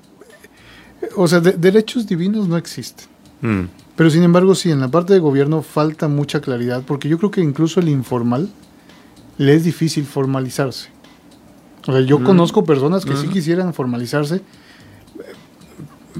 o 1.16 1.28
sea, 1.28 1.40
de- 1.40 1.52
derechos 1.52 2.06
divinos 2.06 2.48
no 2.48 2.56
existen. 2.56 3.06
Mm, 3.42 3.64
Pero 3.96 4.10
sin 4.10 4.22
embargo, 4.22 4.54
sí, 4.54 4.70
en 4.70 4.80
la 4.80 4.88
parte 4.88 5.12
de 5.12 5.18
gobierno 5.20 5.62
falta 5.62 6.08
mucha 6.08 6.40
claridad, 6.40 6.82
porque 6.86 7.08
yo 7.08 7.18
creo 7.18 7.30
que 7.30 7.40
incluso 7.42 7.78
el 7.80 7.88
informal 7.88 8.48
le 9.38 9.54
es 9.54 9.64
difícil 9.64 10.04
formalizarse. 10.04 10.88
O 11.86 11.92
sea, 11.92 12.00
yo 12.00 12.18
Mm. 12.18 12.24
conozco 12.24 12.64
personas 12.64 13.04
que 13.04 13.16
sí 13.16 13.26
Mm. 13.26 13.30
quisieran 13.30 13.74
formalizarse, 13.74 14.40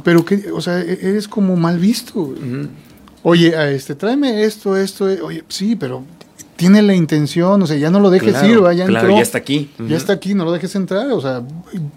pero 0.05 0.25
que, 0.25 0.51
o 0.53 0.61
sea, 0.61 0.81
e- 0.81 0.99
eres 1.03 1.29
como 1.29 1.57
mal 1.57 1.79
visto. 1.79 2.35
Oye, 3.23 3.57
a 3.57 3.71
este, 3.71 3.95
tráeme 3.95 4.43
esto, 4.45 4.77
esto, 4.77 5.09
eh, 5.09 5.21
oye, 5.23 5.45
sí, 5.49 5.77
pero 5.77 6.05
tiene 6.63 6.81
la 6.81 6.95
intención, 6.95 7.61
o 7.61 7.67
sea, 7.67 7.77
ya 7.77 7.91
no 7.91 7.99
lo 7.99 8.09
dejes 8.09 8.35
claro, 8.35 8.47
ir, 8.47 8.65
va, 8.65 8.73
ya 8.73 8.87
claro, 8.87 9.09
entró. 9.09 9.17
ya 9.17 9.23
está 9.23 9.39
aquí. 9.39 9.69
Ya 9.89 9.97
está 9.97 10.13
aquí, 10.13 10.33
no 10.33 10.45
lo 10.45 10.53
dejes 10.53 10.77
entrar, 10.77 11.11
o 11.11 11.21
sea, 11.21 11.43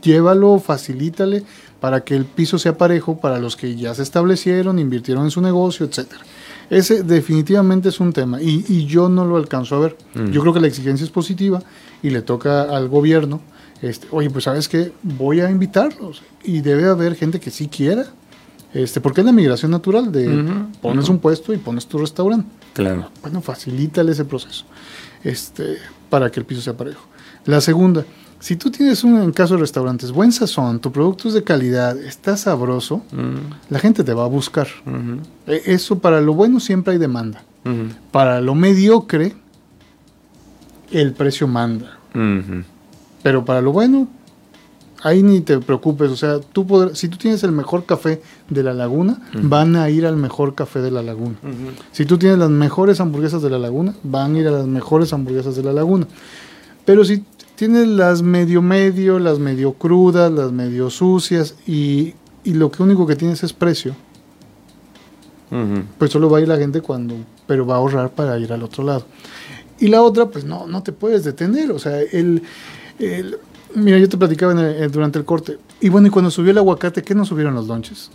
llévalo, 0.01 0.58
facilítale 0.58 1.43
para 1.80 2.04
que 2.04 2.15
el 2.15 2.25
piso 2.25 2.58
sea 2.58 2.75
parejo 2.75 3.17
para 3.19 3.38
los 3.38 3.56
que 3.56 3.75
ya 3.75 3.93
se 3.93 4.01
establecieron, 4.01 4.80
invirtieron 4.80 5.25
en 5.25 5.30
su 5.30 5.39
negocio, 5.39 5.86
etcétera. 5.86 6.21
Ese 6.71 7.04
definitivamente 7.04 7.89
es 7.89 7.99
un 7.99 8.12
tema 8.12 8.41
y, 8.41 8.65
y 8.67 8.88
yo 8.88 9.08
no 9.08 9.23
lo 9.23 9.38
alcanzo 9.38 9.75
a 9.75 9.80
ver. 9.82 9.97
Mm. 10.15 10.32
Yo 10.32 10.41
creo 10.41 10.51
que 10.51 10.62
la 10.62 10.67
exigencia 10.67 11.04
es 11.04 11.12
positiva 11.12 11.62
y 12.01 12.10
le 12.10 12.23
toca 12.23 12.63
al 12.63 12.89
gobierno, 12.89 13.41
este, 13.84 14.08
oye, 14.10 14.32
pues 14.32 14.45
sabes 14.45 14.67
qué, 14.67 14.93
voy 15.04 15.41
a 15.41 15.51
invitarlos 15.51 16.23
y 16.43 16.62
debe 16.62 16.89
haber 16.89 17.13
gente 17.13 17.39
que 17.39 17.51
sí 17.51 17.67
quiera, 17.67 18.08
este, 18.73 18.99
porque 18.99 19.21
es 19.21 19.25
la 19.25 19.32
migración 19.32 19.69
natural 19.69 20.12
de 20.12 20.43
pones 20.82 21.08
un 21.08 21.19
puesto 21.19 21.54
y 21.54 21.58
pones 21.58 21.86
tu 21.86 21.99
restaurante 21.99 22.49
Claro. 22.75 23.09
bueno, 23.23 23.41
facilítale 23.41 24.11
ese 24.11 24.25
proceso 24.25 24.65
este, 25.23 25.77
para 26.11 26.29
que 26.29 26.39
el 26.39 26.45
piso 26.45 26.61
sea 26.61 26.75
parejo. 26.77 27.03
La 27.45 27.59
segunda, 27.61 28.05
si 28.39 28.55
tú 28.57 28.69
tienes 28.69 29.03
un 29.03 29.17
en 29.21 29.31
caso 29.31 29.55
de 29.55 29.61
restaurantes, 29.61 30.11
buen 30.11 30.31
sazón, 30.31 30.79
tu 30.79 30.91
producto 30.91 31.27
es 31.29 31.33
de 31.33 31.43
calidad, 31.43 31.97
está 31.97 32.35
sabroso, 32.38 33.01
Mm, 33.11 33.71
la 33.71 33.79
gente 33.79 34.03
te 34.03 34.13
va 34.13 34.25
a 34.25 34.27
buscar. 34.27 34.67
E- 35.47 35.61
Eso 35.65 35.99
para 35.99 36.21
lo 36.21 36.33
bueno 36.33 36.59
siempre 36.59 36.93
hay 36.93 36.99
demanda. 36.99 37.41
Para 38.11 38.41
lo 38.41 38.53
mediocre, 38.53 39.35
el 40.91 41.13
precio 41.13 41.47
manda. 41.47 41.97
Pero 43.23 43.43
para 43.45 43.61
lo 43.61 43.71
bueno, 43.71 44.07
ahí 45.05 45.21
ni 45.23 45.39
te 45.41 45.59
preocupes. 45.59 46.09
O 46.11 46.15
sea, 46.17 46.39
tú 46.39 46.65
podrás- 46.65 46.97
si 46.97 47.07
tú 47.09 47.17
tienes 47.17 47.43
el 47.43 47.51
mejor 47.51 47.85
café 47.85 48.21
de 48.49 48.63
la 48.63 48.73
laguna, 48.73 49.21
van 49.43 49.75
a 49.75 49.89
ir 49.89 50.05
al 50.05 50.17
mejor 50.17 50.55
café 50.55 50.81
de 50.81 50.89
la 50.91 51.01
laguna. 51.03 51.35
Si 51.91 52.05
tú 52.05 52.17
tienes 52.17 52.39
las 52.39 52.49
mejores 52.49 52.99
hamburguesas 52.99 53.41
de 53.41 53.49
la 53.49 53.59
laguna, 53.59 53.95
van 54.03 54.35
a 54.35 54.39
ir 54.39 54.47
a 54.47 54.51
las 54.51 54.65
mejores 54.67 55.13
hamburguesas 55.13 55.55
de 55.55 55.63
la 55.63 55.73
laguna. 55.73 56.07
Pero 56.85 57.05
si 57.05 57.23
tienes 57.55 57.87
las 57.87 58.21
medio 58.21 58.61
medio, 58.61 59.19
las 59.19 59.39
medio 59.39 59.73
crudas, 59.73 60.31
las 60.31 60.51
medio 60.51 60.89
sucias 60.89 61.55
y, 61.67 62.13
y 62.43 62.53
lo 62.53 62.69
que 62.71 62.83
único 62.83 63.05
que 63.07 63.15
tienes 63.15 63.43
es 63.43 63.53
precio, 63.53 63.95
pues 65.97 66.11
solo 66.11 66.29
va 66.29 66.39
a 66.39 66.41
ir 66.41 66.47
la 66.47 66.57
gente 66.57 66.81
cuando, 66.81 67.15
pero 67.47 67.65
va 67.65 67.75
a 67.75 67.77
ahorrar 67.77 68.09
para 68.11 68.37
ir 68.39 68.51
al 68.51 68.63
otro 68.63 68.83
lado. 68.83 69.05
Y 69.79 69.87
la 69.87 70.01
otra, 70.01 70.25
pues 70.27 70.43
no, 70.45 70.67
no 70.67 70.83
te 70.83 70.91
puedes 70.91 71.23
detener. 71.23 71.71
O 71.71 71.79
sea, 71.79 72.01
el, 72.01 72.41
el- 72.99 73.37
mira, 73.75 73.97
yo 73.99 74.09
te 74.09 74.17
platicaba 74.17 74.51
en 74.53 74.59
el- 74.59 74.91
durante 74.91 75.19
el 75.19 75.25
corte. 75.25 75.57
Y 75.81 75.89
bueno, 75.89 76.07
y 76.07 76.09
cuando 76.09 76.31
subió 76.31 76.51
el 76.51 76.57
aguacate, 76.57 77.03
¿qué 77.03 77.13
no 77.15 77.25
subieron 77.25 77.53
los 77.55 77.67
lonches? 77.67 78.09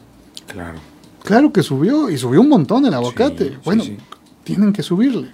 Claro. 0.47 0.79
Claro 1.23 1.53
que 1.53 1.63
subió, 1.63 2.11
y 2.11 2.17
subió 2.19 2.41
un 2.41 2.49
montón 2.49 2.87
el 2.87 2.95
aguacate. 2.95 3.45
Sí, 3.45 3.51
sí, 3.55 3.59
bueno, 3.65 3.85
sí. 3.85 3.97
tienen 4.45 4.73
que 4.73 4.83
subirle. 4.83 5.29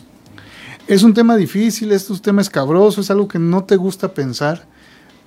Es 0.88 1.02
un 1.02 1.14
tema 1.14 1.36
difícil, 1.36 1.92
es 1.92 2.08
un 2.10 2.18
tema 2.20 2.42
escabroso, 2.42 3.00
es 3.00 3.10
algo 3.10 3.26
que 3.28 3.38
no 3.38 3.64
te 3.64 3.76
gusta 3.76 4.12
pensar, 4.14 4.66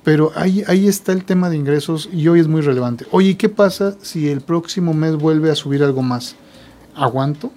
pero 0.03 0.31
ahí, 0.35 0.63
ahí 0.67 0.87
está 0.87 1.11
el 1.11 1.25
tema 1.25 1.49
de 1.49 1.57
ingresos 1.57 2.09
y 2.13 2.27
hoy 2.27 2.39
es 2.39 2.47
muy 2.47 2.61
relevante. 2.61 3.05
Oye, 3.11 3.29
¿y 3.29 3.35
qué 3.35 3.49
pasa 3.49 3.95
si 4.01 4.29
el 4.29 4.41
próximo 4.41 4.93
mes 4.93 5.15
vuelve 5.15 5.51
a 5.51 5.55
subir 5.55 5.83
algo 5.83 6.01
más? 6.01 6.35
¿Aguanto? 6.95 7.51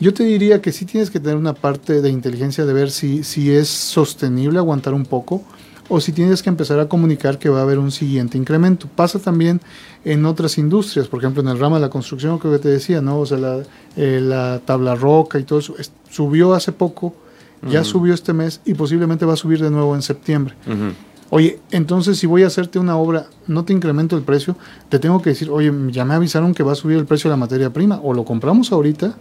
Yo 0.00 0.14
te 0.14 0.22
diría 0.24 0.62
que 0.62 0.70
sí 0.72 0.84
tienes 0.84 1.10
que 1.10 1.18
tener 1.18 1.36
una 1.36 1.54
parte 1.54 2.00
de 2.02 2.08
inteligencia 2.10 2.64
de 2.64 2.72
ver 2.72 2.90
si, 2.90 3.24
si 3.24 3.50
es 3.50 3.68
sostenible 3.68 4.58
aguantar 4.58 4.94
un 4.94 5.04
poco 5.04 5.42
o 5.88 6.00
si 6.00 6.12
tienes 6.12 6.42
que 6.42 6.48
empezar 6.50 6.78
a 6.80 6.88
comunicar 6.88 7.38
que 7.38 7.48
va 7.48 7.60
a 7.60 7.62
haber 7.62 7.78
un 7.78 7.90
siguiente 7.90 8.36
incremento. 8.36 8.88
Pasa 8.94 9.18
también 9.18 9.60
en 10.04 10.26
otras 10.26 10.58
industrias, 10.58 11.08
por 11.08 11.20
ejemplo 11.20 11.42
en 11.42 11.48
el 11.48 11.58
ramo 11.58 11.76
de 11.76 11.80
la 11.80 11.88
construcción, 11.90 12.38
creo 12.38 12.52
que 12.52 12.58
te 12.58 12.68
decía, 12.68 13.00
¿no? 13.00 13.18
O 13.20 13.26
sea, 13.26 13.38
la, 13.38 13.62
eh, 13.96 14.20
la 14.22 14.60
tabla 14.64 14.94
roca 14.94 15.38
y 15.38 15.44
todo 15.44 15.58
eso 15.60 15.74
es- 15.78 15.92
subió 16.10 16.52
hace 16.54 16.72
poco, 16.72 17.14
ya 17.70 17.82
subió 17.84 18.14
este 18.14 18.32
mes 18.32 18.60
y 18.64 18.74
posiblemente 18.74 19.24
va 19.26 19.32
a 19.32 19.36
subir 19.36 19.60
de 19.60 19.70
nuevo 19.70 19.94
en 19.96 20.02
septiembre. 20.02 20.54
Oye, 21.30 21.58
entonces 21.72 22.16
si 22.18 22.26
voy 22.26 22.42
a 22.42 22.46
hacerte 22.46 22.78
una 22.78 22.96
obra, 22.96 23.26
no 23.46 23.64
te 23.64 23.72
incremento 23.72 24.16
el 24.16 24.22
precio, 24.22 24.56
te 24.88 24.98
tengo 24.98 25.20
que 25.20 25.30
decir, 25.30 25.50
oye, 25.50 25.72
ya 25.90 26.04
me 26.04 26.14
avisaron 26.14 26.54
que 26.54 26.62
va 26.62 26.72
a 26.72 26.74
subir 26.74 26.96
el 26.96 27.04
precio 27.04 27.28
de 27.28 27.32
la 27.32 27.36
materia 27.36 27.70
prima, 27.70 28.00
o 28.02 28.14
lo 28.14 28.24
compramos 28.24 28.72
ahorita, 28.72 29.14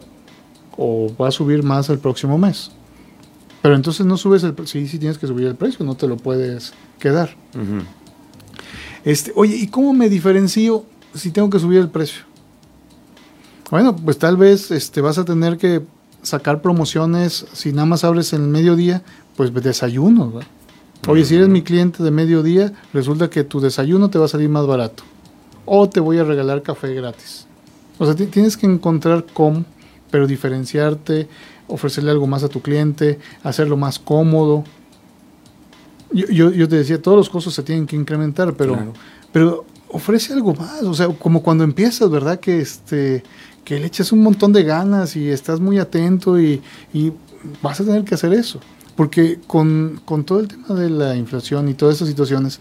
o 0.77 1.12
va 1.19 1.27
a 1.30 1.32
subir 1.32 1.63
más 1.63 1.89
el 1.89 1.99
próximo 1.99 2.38
mes. 2.38 2.71
Pero 3.67 3.75
entonces 3.75 4.06
no 4.06 4.15
subes 4.15 4.43
el 4.43 4.53
precio, 4.53 4.80
sí, 4.80 4.88
sí 4.88 4.97
tienes 4.97 5.17
que 5.17 5.27
subir 5.27 5.45
el 5.45 5.56
precio, 5.56 5.86
no 5.86 5.95
te 5.95 6.08
lo 6.08 6.15
puedes 6.15 6.71
quedar. 6.99 7.36
este, 9.03 9.34
oye, 9.36 9.58
¿y 9.58 9.67
cómo 9.67 9.91
me 9.91 10.08
diferencio 10.08 10.86
si 11.13 11.32
tengo 11.32 11.49
que 11.49 11.60
subir 11.60 11.80
el 11.80 11.89
precio? 11.89 12.23
Bueno, 13.69 13.93
pues 13.93 14.17
tal 14.19 14.38
vez 14.38 14.71
este, 14.71 15.01
vas 15.01 15.17
a 15.17 15.25
tener 15.25 15.58
que 15.58 15.82
sacar 16.21 16.62
promociones, 16.62 17.45
si 17.51 17.73
nada 17.73 17.88
más 17.88 18.06
abres 18.06 18.32
en 18.32 18.43
el 18.43 18.47
mediodía, 18.47 19.01
pues 19.36 19.53
desayunos, 19.53 20.34
¿verdad? 20.34 20.49
Oye, 21.10 21.25
si 21.25 21.36
eres 21.36 21.49
mi 21.49 21.62
cliente 21.62 22.03
de 22.03 22.12
mediodía, 22.12 22.71
resulta 22.93 23.30
que 23.30 23.43
tu 23.43 23.60
desayuno 23.60 24.10
te 24.10 24.17
va 24.17 24.27
a 24.27 24.30
salir 24.30 24.47
más 24.47 24.65
barato. 24.65 25.03
O 25.65 25.89
te 25.89 25.99
voy 25.99 26.19
a 26.19 26.23
regalar 26.23 26.62
café 26.62 26.93
gratis. 26.93 27.47
O 27.97 28.06
sea, 28.06 28.15
tienes 28.15 28.56
que 28.56 28.65
encontrar 28.65 29.25
cómo, 29.34 29.65
pero 30.10 30.25
diferenciarte, 30.25 31.27
ofrecerle 31.67 32.12
algo 32.12 32.27
más 32.27 32.43
a 32.43 32.49
tu 32.49 32.62
cliente, 32.62 33.19
hacerlo 33.43 33.77
más 33.77 33.99
cómodo. 33.99 34.63
Yo, 36.13 36.51
yo, 36.51 36.67
te 36.69 36.77
decía, 36.77 37.01
todos 37.01 37.17
los 37.17 37.30
costos 37.30 37.53
se 37.53 37.63
tienen 37.63 37.86
que 37.86 37.95
incrementar, 37.95 38.53
pero, 38.53 38.93
pero 39.32 39.65
ofrece 39.89 40.34
algo 40.34 40.53
más. 40.53 40.84
O 40.84 40.93
sea, 40.93 41.08
como 41.10 41.43
cuando 41.43 41.63
empiezas, 41.63 42.10
¿verdad? 42.10 42.39
Que, 42.39 42.60
este, 42.60 43.23
que 43.65 43.80
le 43.80 43.88
echas 43.88 44.12
un 44.12 44.23
montón 44.23 44.53
de 44.53 44.63
ganas 44.63 45.15
y 45.15 45.30
estás 45.30 45.60
muy 45.60 45.80
atento 45.80 46.39
y, 46.39 46.62
y 46.93 47.12
vas 47.62 47.82
a 47.82 47.84
tener 47.84 48.03
que 48.03 48.15
hacer 48.15 48.34
eso. 48.34 48.60
Porque 48.95 49.39
con, 49.45 50.01
todo 50.25 50.39
el 50.39 50.47
tema 50.47 50.69
de 50.69 50.89
la 50.89 51.15
inflación 51.15 51.69
y 51.69 51.75
todas 51.75 51.97
esas 51.97 52.08
situaciones, 52.08 52.60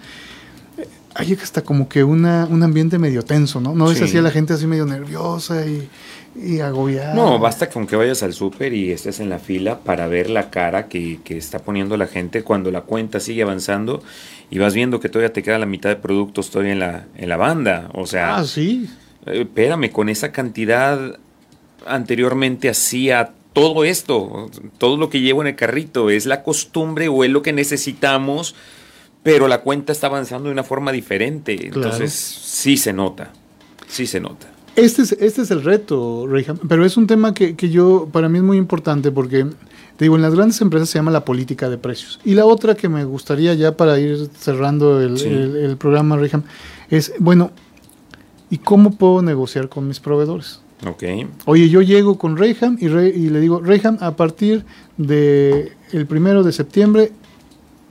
hay 1.16 1.32
hasta 1.34 1.62
como 1.62 1.88
que 1.88 2.04
una, 2.04 2.46
un 2.46 2.62
ambiente 2.62 2.98
medio 2.98 3.22
tenso, 3.22 3.60
¿no? 3.60 3.74
No 3.74 3.90
es 3.90 4.02
así 4.02 4.18
a 4.18 4.22
la 4.22 4.30
gente 4.30 4.52
así 4.52 4.66
medio 4.66 4.86
nerviosa 4.86 5.66
y, 5.66 5.88
y 6.34 6.60
agobiada. 6.60 7.14
No, 7.14 7.38
basta 7.38 7.68
con 7.68 7.86
que 7.86 7.96
vayas 7.96 8.22
al 8.22 8.34
súper 8.34 8.74
y 8.74 8.92
estés 8.92 9.20
en 9.20 9.30
la 9.30 9.38
fila 9.38 9.80
para 9.80 10.06
ver 10.06 10.28
la 10.28 10.50
cara 10.50 10.88
que, 10.88 11.20
que, 11.24 11.36
está 11.38 11.60
poniendo 11.60 11.96
la 11.96 12.06
gente 12.06 12.42
cuando 12.42 12.70
la 12.70 12.82
cuenta 12.82 13.20
sigue 13.20 13.42
avanzando 13.42 14.02
y 14.50 14.58
vas 14.58 14.74
viendo 14.74 15.00
que 15.00 15.08
todavía 15.08 15.32
te 15.32 15.42
queda 15.42 15.58
la 15.58 15.66
mitad 15.66 15.90
de 15.90 15.96
productos 15.96 16.50
todavía 16.50 16.72
en 16.72 16.78
la, 16.80 17.06
en 17.16 17.28
la 17.28 17.36
banda. 17.36 17.90
O 17.94 18.06
sea, 18.06 18.36
ah, 18.36 18.44
sí. 18.44 18.88
Eh, 19.26 19.42
espérame, 19.42 19.90
con 19.90 20.08
esa 20.08 20.32
cantidad 20.32 21.18
anteriormente 21.86 22.68
hacía 22.68 23.32
todo 23.52 23.84
esto, 23.84 24.50
todo 24.76 24.98
lo 24.98 25.08
que 25.08 25.20
llevo 25.20 25.40
en 25.40 25.48
el 25.48 25.56
carrito, 25.56 26.10
es 26.10 26.26
la 26.26 26.42
costumbre 26.42 27.08
o 27.08 27.24
es 27.24 27.30
lo 27.30 27.40
que 27.40 27.54
necesitamos, 27.54 28.54
pero 29.26 29.48
la 29.48 29.60
cuenta 29.60 29.90
está 29.90 30.06
avanzando 30.06 30.48
de 30.48 30.52
una 30.52 30.62
forma 30.62 30.92
diferente. 30.92 31.66
Entonces, 31.66 32.12
sí 32.12 32.76
se 32.76 32.92
nota, 32.92 33.32
sí 33.88 34.06
se 34.06 34.20
nota. 34.20 34.46
Este 34.76 35.02
es, 35.02 35.10
este 35.18 35.42
es 35.42 35.50
el 35.50 35.64
reto, 35.64 36.28
Reyham, 36.28 36.58
pero 36.68 36.84
es 36.84 36.96
un 36.96 37.08
tema 37.08 37.34
que, 37.34 37.56
yo, 37.56 38.08
para 38.12 38.28
mí 38.28 38.38
es 38.38 38.44
muy 38.44 38.56
importante 38.56 39.10
porque, 39.10 39.44
te 39.96 40.04
digo, 40.04 40.14
en 40.14 40.22
las 40.22 40.32
grandes 40.32 40.60
empresas 40.60 40.90
se 40.90 41.00
llama 41.00 41.10
la 41.10 41.24
política 41.24 41.68
de 41.68 41.76
precios. 41.76 42.20
Y 42.24 42.34
la 42.34 42.46
otra 42.46 42.76
que 42.76 42.88
me 42.88 43.04
gustaría 43.04 43.52
ya 43.54 43.76
para 43.76 43.98
ir 43.98 44.30
cerrando 44.38 45.00
el, 45.00 45.20
el 45.20 45.76
programa, 45.76 46.16
Reyham, 46.16 46.44
es, 46.88 47.12
bueno, 47.18 47.50
¿y 48.48 48.58
cómo 48.58 48.92
puedo 48.92 49.22
negociar 49.22 49.68
con 49.68 49.88
mis 49.88 49.98
proveedores? 49.98 50.60
Oye, 51.46 51.68
yo 51.68 51.82
llego 51.82 52.16
con 52.16 52.36
Reyham 52.36 52.78
y, 52.80 52.86
y 52.86 53.28
le 53.28 53.40
digo, 53.40 53.60
Reyham, 53.60 53.98
a 54.00 54.14
partir 54.14 54.64
del 54.96 55.72
el 55.90 56.06
primero 56.06 56.44
de 56.44 56.52
septiembre, 56.52 57.10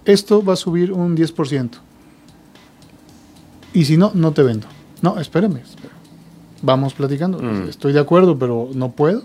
esto 0.06 0.44
va 0.44 0.54
a 0.54 0.56
subir 0.58 0.92
un 0.92 1.16
10%. 1.16 1.70
Y 3.74 3.86
si 3.86 3.98
no, 3.98 4.12
no 4.14 4.32
te 4.32 4.44
vendo. 4.44 4.68
No, 5.02 5.20
espérame. 5.20 5.60
Vamos 6.62 6.94
platicando. 6.94 7.40
Mm. 7.40 7.70
Estoy 7.70 7.94
de 7.94 8.00
acuerdo, 8.00 8.40
pero 8.40 8.70
no 8.74 8.92
puedo. 8.92 9.24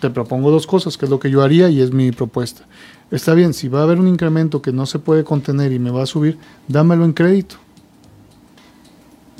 Te 0.00 0.10
propongo 0.10 0.50
dos 0.50 0.66
cosas, 0.66 0.96
que 0.96 1.06
es 1.06 1.10
lo 1.10 1.18
que 1.18 1.30
yo 1.30 1.42
haría 1.42 1.68
y 1.68 1.80
es 1.80 1.92
mi 1.92 2.12
propuesta. 2.12 2.62
Está 3.10 3.34
bien, 3.34 3.54
si 3.54 3.68
va 3.68 3.80
a 3.80 3.82
haber 3.84 3.98
un 3.98 4.08
incremento 4.08 4.62
que 4.62 4.72
no 4.72 4.86
se 4.86 4.98
puede 4.98 5.24
contener 5.24 5.72
y 5.72 5.78
me 5.78 5.90
va 5.90 6.02
a 6.02 6.06
subir, 6.06 6.38
dámelo 6.68 7.04
en 7.04 7.12
crédito. 7.12 7.56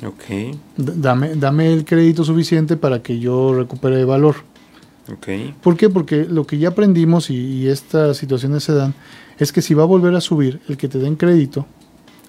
Ok. 0.05 0.55
Dame, 0.77 1.35
dame 1.35 1.73
el 1.73 1.85
crédito 1.85 2.23
suficiente 2.23 2.77
para 2.77 3.01
que 3.01 3.19
yo 3.19 3.53
recupere 3.53 4.03
valor. 4.05 4.35
Okay. 5.11 5.55
¿Por 5.61 5.77
qué? 5.77 5.89
Porque 5.89 6.25
lo 6.25 6.45
que 6.45 6.57
ya 6.57 6.69
aprendimos 6.69 7.29
y, 7.29 7.67
estas 7.67 8.17
situaciones 8.17 8.63
se 8.63 8.73
dan 8.73 8.93
es 9.37 9.51
que 9.51 9.61
si 9.61 9.73
va 9.73 9.83
a 9.83 9.85
volver 9.85 10.15
a 10.15 10.21
subir, 10.21 10.59
el 10.67 10.77
que 10.77 10.87
te 10.87 10.99
den 10.99 11.15
crédito 11.15 11.65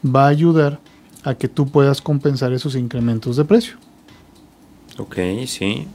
va 0.05 0.27
a 0.27 0.29
ayudar 0.29 0.81
a 1.25 1.35
que 1.35 1.49
tú 1.49 1.69
puedas 1.69 2.01
compensar 2.01 2.53
esos 2.53 2.75
incrementos 2.77 3.37
de 3.37 3.45
precio. 3.45 3.77
Ok, 4.99 5.17
sí. 5.47 5.87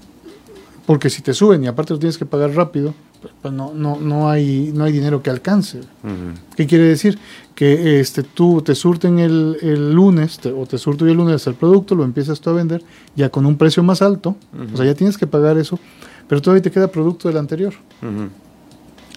Porque 0.86 1.10
si 1.10 1.22
te 1.22 1.34
suben 1.34 1.64
y 1.64 1.68
aparte 1.68 1.94
lo 1.94 2.00
tienes 2.00 2.18
que 2.18 2.26
pagar 2.26 2.52
rápido, 2.52 2.94
pues 3.42 3.54
no, 3.54 3.74
no, 3.74 3.98
no, 3.98 4.30
hay, 4.30 4.72
no 4.74 4.84
hay 4.84 4.92
dinero 4.92 5.24
que 5.24 5.30
alcance. 5.30 5.82
¿Qué 6.56 6.68
quiere 6.68 6.86
decir? 6.86 7.18
Que 7.56 8.00
este, 8.00 8.24
tú 8.24 8.62
te 8.62 8.76
surten 8.76 9.20
el, 9.20 9.58
el 9.62 9.94
lunes, 9.94 10.40
o 10.46 10.66
te 10.66 10.78
surto 10.78 11.06
yo 11.06 11.12
el 11.12 11.18
lunes 11.18 11.46
el 11.48 11.54
producto, 11.54 11.96
lo 11.96 12.04
empiezas 12.04 12.42
tú 12.42 12.50
a 12.50 12.54
vender 12.54 12.84
ya 13.16 13.30
con 13.30 13.46
un 13.46 13.58
precio 13.58 13.84
más 13.84 14.02
alto, 14.02 14.36
o 14.74 14.78
sea, 14.78 14.86
ya 14.86 14.94
tienes 14.94 15.18
que 15.18 15.28
pagar 15.28 15.58
eso, 15.58 15.80
pero 16.28 16.42
todavía 16.42 16.64
te 16.64 16.72
queda 16.72 16.88
producto 16.88 17.28
del 17.28 17.38
anterior. 17.38 17.74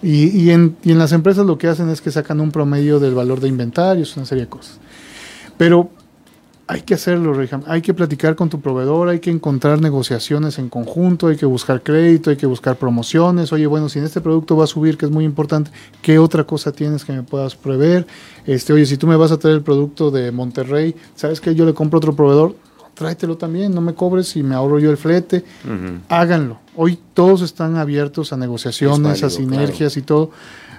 Y, 0.01 0.27
y, 0.27 0.51
en, 0.51 0.75
y 0.83 0.91
en 0.91 0.99
las 0.99 1.11
empresas 1.11 1.45
lo 1.45 1.57
que 1.57 1.67
hacen 1.67 1.89
es 1.89 2.01
que 2.01 2.11
sacan 2.11 2.39
un 2.39 2.51
promedio 2.51 2.99
del 2.99 3.15
valor 3.15 3.39
de 3.39 3.47
inventarios, 3.47 4.15
una 4.17 4.25
serie 4.25 4.45
de 4.45 4.49
cosas. 4.49 4.79
Pero 5.57 5.89
hay 6.67 6.81
que 6.81 6.95
hacerlo, 6.95 7.33
Reyham. 7.33 7.63
Hay 7.65 7.81
que 7.81 7.93
platicar 7.93 8.35
con 8.35 8.49
tu 8.49 8.59
proveedor, 8.59 9.07
hay 9.07 9.19
que 9.19 9.31
encontrar 9.31 9.81
negociaciones 9.81 10.59
en 10.59 10.67
conjunto, 10.67 11.27
hay 11.27 11.37
que 11.37 11.45
buscar 11.45 11.81
crédito, 11.81 12.29
hay 12.29 12.35
que 12.35 12.45
buscar 12.45 12.75
promociones. 12.75 13.53
Oye, 13.53 13.65
bueno, 13.67 13.87
si 13.87 13.99
en 13.99 14.05
este 14.05 14.19
producto 14.19 14.57
va 14.57 14.65
a 14.65 14.67
subir, 14.67 14.97
que 14.97 15.05
es 15.05 15.11
muy 15.11 15.23
importante, 15.23 15.71
¿qué 16.01 16.19
otra 16.19 16.43
cosa 16.43 16.73
tienes 16.73 17.05
que 17.05 17.13
me 17.13 17.23
puedas 17.23 17.55
prever? 17.55 18.05
Este, 18.45 18.73
oye, 18.73 18.85
si 18.85 18.97
tú 18.97 19.07
me 19.07 19.15
vas 19.15 19.31
a 19.31 19.39
traer 19.39 19.55
el 19.55 19.63
producto 19.63 20.11
de 20.11 20.31
Monterrey, 20.31 20.93
¿sabes 21.15 21.39
que 21.39 21.55
yo 21.55 21.65
le 21.65 21.73
compro 21.73 21.97
otro 21.97 22.13
proveedor? 22.13 22.55
Tráetelo 22.95 23.37
también, 23.37 23.73
no 23.73 23.79
me 23.79 23.93
cobres 23.93 24.35
y 24.35 24.43
me 24.43 24.53
ahorro 24.53 24.79
yo 24.79 24.91
el 24.91 24.97
flete. 24.97 25.45
Háganlo. 26.09 26.59
Hoy 26.77 26.97
todos 27.13 27.41
están 27.41 27.75
abiertos 27.75 28.31
a 28.31 28.37
negociaciones, 28.37 29.23
a 29.23 29.29
sinergias 29.29 29.97
y 29.97 30.03
todo. 30.03 30.31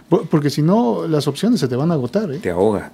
Porque 0.08 0.48
si 0.48 0.62
no, 0.62 1.06
las 1.06 1.28
opciones 1.28 1.60
se 1.60 1.68
te 1.68 1.76
van 1.76 1.90
a 1.90 1.94
agotar. 1.94 2.32
¿eh? 2.32 2.38
Te 2.38 2.50
ahoga. 2.50 2.92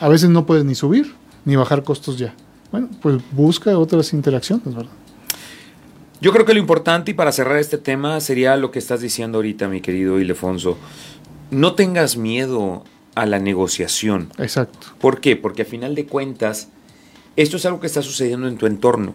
A 0.00 0.08
veces 0.08 0.30
no 0.30 0.46
puedes 0.46 0.64
ni 0.64 0.74
subir 0.74 1.12
ni 1.44 1.56
bajar 1.56 1.82
costos 1.82 2.16
ya. 2.16 2.34
Bueno, 2.70 2.88
pues 3.02 3.20
busca 3.32 3.76
otras 3.76 4.12
interacciones, 4.12 4.74
¿verdad? 4.74 4.90
Yo 6.20 6.32
creo 6.32 6.46
que 6.46 6.54
lo 6.54 6.60
importante 6.60 7.10
y 7.10 7.14
para 7.14 7.32
cerrar 7.32 7.58
este 7.58 7.76
tema 7.76 8.20
sería 8.20 8.56
lo 8.56 8.70
que 8.70 8.78
estás 8.78 9.00
diciendo 9.00 9.38
ahorita, 9.38 9.68
mi 9.68 9.80
querido 9.80 10.18
Ilefonso. 10.18 10.78
No 11.50 11.74
tengas 11.74 12.16
miedo 12.16 12.84
a 13.14 13.26
la 13.26 13.38
negociación. 13.38 14.30
Exacto. 14.38 14.86
¿Por 15.00 15.20
qué? 15.20 15.36
Porque 15.36 15.62
a 15.62 15.64
final 15.66 15.94
de 15.94 16.06
cuentas, 16.06 16.68
esto 17.36 17.56
es 17.56 17.66
algo 17.66 17.80
que 17.80 17.88
está 17.88 18.00
sucediendo 18.00 18.48
en 18.48 18.56
tu 18.56 18.66
entorno. 18.66 19.14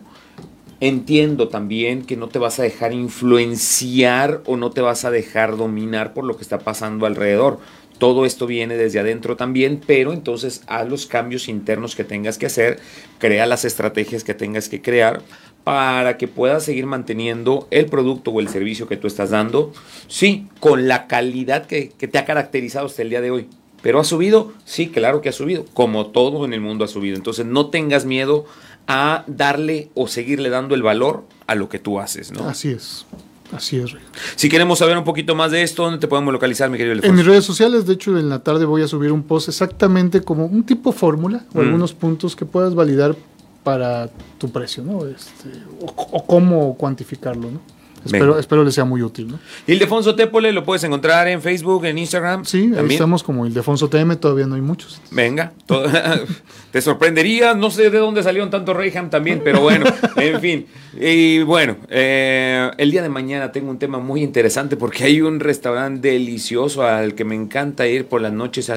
Entiendo 0.82 1.50
también 1.50 2.04
que 2.04 2.16
no 2.16 2.30
te 2.30 2.40
vas 2.40 2.60
a 2.60 2.64
dejar 2.64 2.94
influenciar 2.94 4.42
o 4.46 4.56
no 4.56 4.70
te 4.70 4.80
vas 4.80 5.04
a 5.04 5.12
dejar 5.12 5.58
dominar 5.58 6.14
por 6.14 6.24
lo 6.24 6.38
que 6.38 6.44
está 6.44 6.60
pasando 6.60 7.06
alrededor. 7.06 7.60
Todo 7.98 8.26
esto 8.26 8.48
viene 8.48 8.78
desde 8.78 9.02
adentro 9.02 9.36
también, 9.36 9.82
pero 9.86 10.14
entonces 10.14 10.64
haz 10.68 10.88
los 10.88 11.06
cambios 11.06 11.50
internos 11.50 11.98
que 11.98 12.06
tengas 12.06 12.38
que 12.38 12.46
hacer, 12.46 12.80
crea 13.18 13.46
las 13.46 13.66
estrategias 13.66 14.24
que 14.24 14.34
tengas 14.34 14.70
que 14.70 14.82
crear 14.82 15.22
para 15.66 16.18
que 16.18 16.30
puedas 16.30 16.64
seguir 16.64 16.86
manteniendo 16.86 17.68
el 17.72 17.88
producto 17.88 18.32
o 18.32 18.40
el 18.40 18.48
servicio 18.48 18.88
que 18.88 18.96
tú 18.96 19.08
estás 19.08 19.32
dando, 19.32 19.74
sí, 20.08 20.48
con 20.62 20.88
la 20.88 21.08
calidad 21.08 21.66
que, 21.66 21.88
te 21.88 22.18
ha 22.18 22.24
caracterizado 22.24 22.86
hasta 22.86 23.02
el 23.02 23.10
día 23.10 23.20
de 23.20 23.32
hoy. 23.32 23.48
Pero 23.82 24.00
ha 24.00 24.06
subido, 24.06 24.54
sí, 24.64 24.88
claro 24.88 25.22
que 25.22 25.30
ha 25.30 25.34
subido, 25.34 25.66
como 25.74 26.08
todo 26.08 26.46
en 26.46 26.54
el 26.54 26.62
mundo 26.62 26.86
ha 26.86 26.88
subido. 26.88 27.18
Entonces 27.18 27.46
no 27.46 27.70
tengas 27.70 28.06
miedo 28.06 28.46
a 28.90 29.24
darle 29.28 29.92
o 29.94 30.08
seguirle 30.08 30.50
dando 30.50 30.74
el 30.74 30.82
valor 30.82 31.24
a 31.46 31.54
lo 31.54 31.70
que 31.70 31.78
tú 31.78 32.00
haces, 32.00 32.32
¿no? 32.32 32.50
Así 32.50 32.70
es. 32.72 33.06
Así 33.52 33.78
es. 33.78 33.96
Si 34.36 34.50
queremos 34.50 34.80
saber 34.80 34.98
un 34.98 35.04
poquito 35.04 35.36
más 35.36 35.52
de 35.52 35.62
esto, 35.62 35.84
¿dónde 35.84 36.00
te 36.00 36.08
podemos 36.08 36.34
localizar, 36.34 36.70
mi 36.70 36.78
querido 36.78 37.04
En 37.04 37.16
mis 37.16 37.26
redes 37.26 37.46
sociales, 37.46 37.86
de 37.86 37.94
hecho, 37.94 38.18
en 38.18 38.30
la 38.30 38.40
tarde 38.40 38.66
voy 38.66 38.82
a 38.82 38.88
subir 38.88 39.12
un 39.12 39.24
post 39.24 39.48
exactamente 39.48 40.22
como 40.22 40.46
un 40.46 40.64
tipo 40.64 40.92
fórmula 40.92 41.46
o 41.54 41.60
mm. 41.60 41.62
algunos 41.62 41.94
puntos 41.94 42.36
que 42.36 42.46
puedas 42.46 42.74
validar 42.74 43.16
para 43.64 44.10
tu 44.40 44.52
precio, 44.52 44.84
¿no? 44.84 45.06
Este, 45.06 45.50
o, 45.82 46.26
cómo 46.26 46.76
cuantificarlo, 46.76 47.52
¿no? 47.52 47.60
Espero, 48.06 48.40
espero 48.40 48.64
les 48.64 48.74
sea 48.74 48.86
muy 48.86 49.02
útil. 49.02 49.28
¿no? 49.28 49.40
Ildefonso 49.68 50.16
Tépole 50.16 50.52
lo 50.52 50.64
puedes 50.64 50.84
encontrar 50.84 51.28
en 51.28 51.42
Facebook, 51.42 51.86
en 51.86 51.98
Instagram. 51.98 52.46
Sí, 52.46 52.72
ahí 52.78 52.86
estamos 52.90 53.24
como 53.24 53.46
Ildefonso 53.46 53.90
TM, 53.90 54.16
todavía 54.16 54.48
no 54.48 54.56
hay 54.56 54.62
muchos. 54.62 55.02
Venga, 55.12 55.54
te 56.72 56.82
sorprendería, 56.82 57.54
no 57.54 57.72
sé 57.72 57.90
de 57.90 57.98
dónde 57.98 58.24
salieron 58.24 58.50
tanto 58.50 58.74
Reyham 58.74 59.10
también, 59.10 59.42
pero 59.44 59.62
bueno, 59.62 59.86
en 60.16 60.40
fin. 60.40 60.66
Y 61.00 61.42
bueno, 61.44 61.78
eh, 61.90 62.72
el 62.78 62.92
día 62.92 63.02
de 63.02 63.10
mañana 63.10 63.52
tengo 63.52 63.70
un 63.70 63.80
tema 63.80 64.00
muy 64.00 64.24
interesante 64.24 64.78
porque 64.78 65.04
hay 65.06 65.22
un 65.22 65.40
restaurante 65.40 66.10
delicioso 66.10 66.84
al 66.84 67.16
que 67.16 67.26
me 67.26 67.36
encanta 67.36 67.88
ir 67.88 68.06
por 68.08 68.22
las 68.22 68.34
noches 68.34 68.72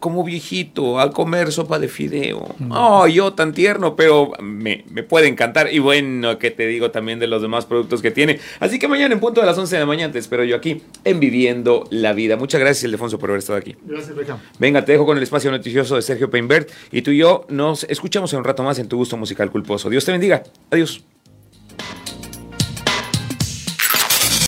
como 0.00 0.24
viejito 0.24 0.98
a 0.98 1.10
comer 1.10 1.52
sopa 1.52 1.78
de 1.78 1.88
fideo. 1.88 2.54
Oh, 2.70 3.06
yo 3.06 3.32
tan 3.32 3.52
tierno, 3.52 3.94
pero 3.94 4.32
me, 4.40 4.84
me, 4.90 5.02
puede 5.02 5.28
encantar. 5.28 5.72
Y 5.72 5.78
bueno, 5.78 6.38
que 6.38 6.50
te 6.50 6.66
digo 6.66 6.90
también 6.90 7.18
de 7.18 7.26
los 7.26 7.42
demás 7.42 7.66
productos 7.66 8.02
que 8.02 8.10
tiene. 8.10 8.40
Así 8.60 8.78
que 8.78 8.88
mañana 8.88 9.14
en 9.14 9.20
punto 9.20 9.40
de 9.40 9.46
las 9.46 9.56
11 9.56 9.76
de 9.76 9.80
la 9.80 9.86
mañana 9.86 10.12
te 10.12 10.18
espero 10.18 10.44
yo 10.44 10.56
aquí 10.56 10.82
en 11.04 11.20
Viviendo 11.20 11.84
la 11.90 12.12
Vida. 12.12 12.36
Muchas 12.36 12.60
gracias, 12.60 12.84
Ildefonso, 12.84 13.18
por 13.18 13.30
haber 13.30 13.38
estado 13.38 13.58
aquí. 13.58 13.76
Gracias, 13.84 14.16
Venga, 14.58 14.84
te 14.84 14.92
dejo 14.92 15.06
con 15.06 15.16
el 15.16 15.22
espacio 15.22 15.50
noticioso 15.50 15.96
de 15.96 16.02
Sergio 16.02 16.30
Peinbert 16.30 16.70
y 16.90 17.02
tú 17.02 17.12
y 17.12 17.18
yo 17.18 17.46
nos 17.48 17.84
escuchamos 17.84 18.32
en 18.32 18.40
un 18.40 18.44
rato 18.44 18.62
más 18.62 18.78
en 18.78 18.88
tu 18.88 18.96
gusto 18.96 19.16
musical 19.16 19.50
culposo. 19.50 19.88
Dios 19.88 20.04
te 20.04 20.12
bendiga. 20.12 20.42
Adiós. 20.70 21.04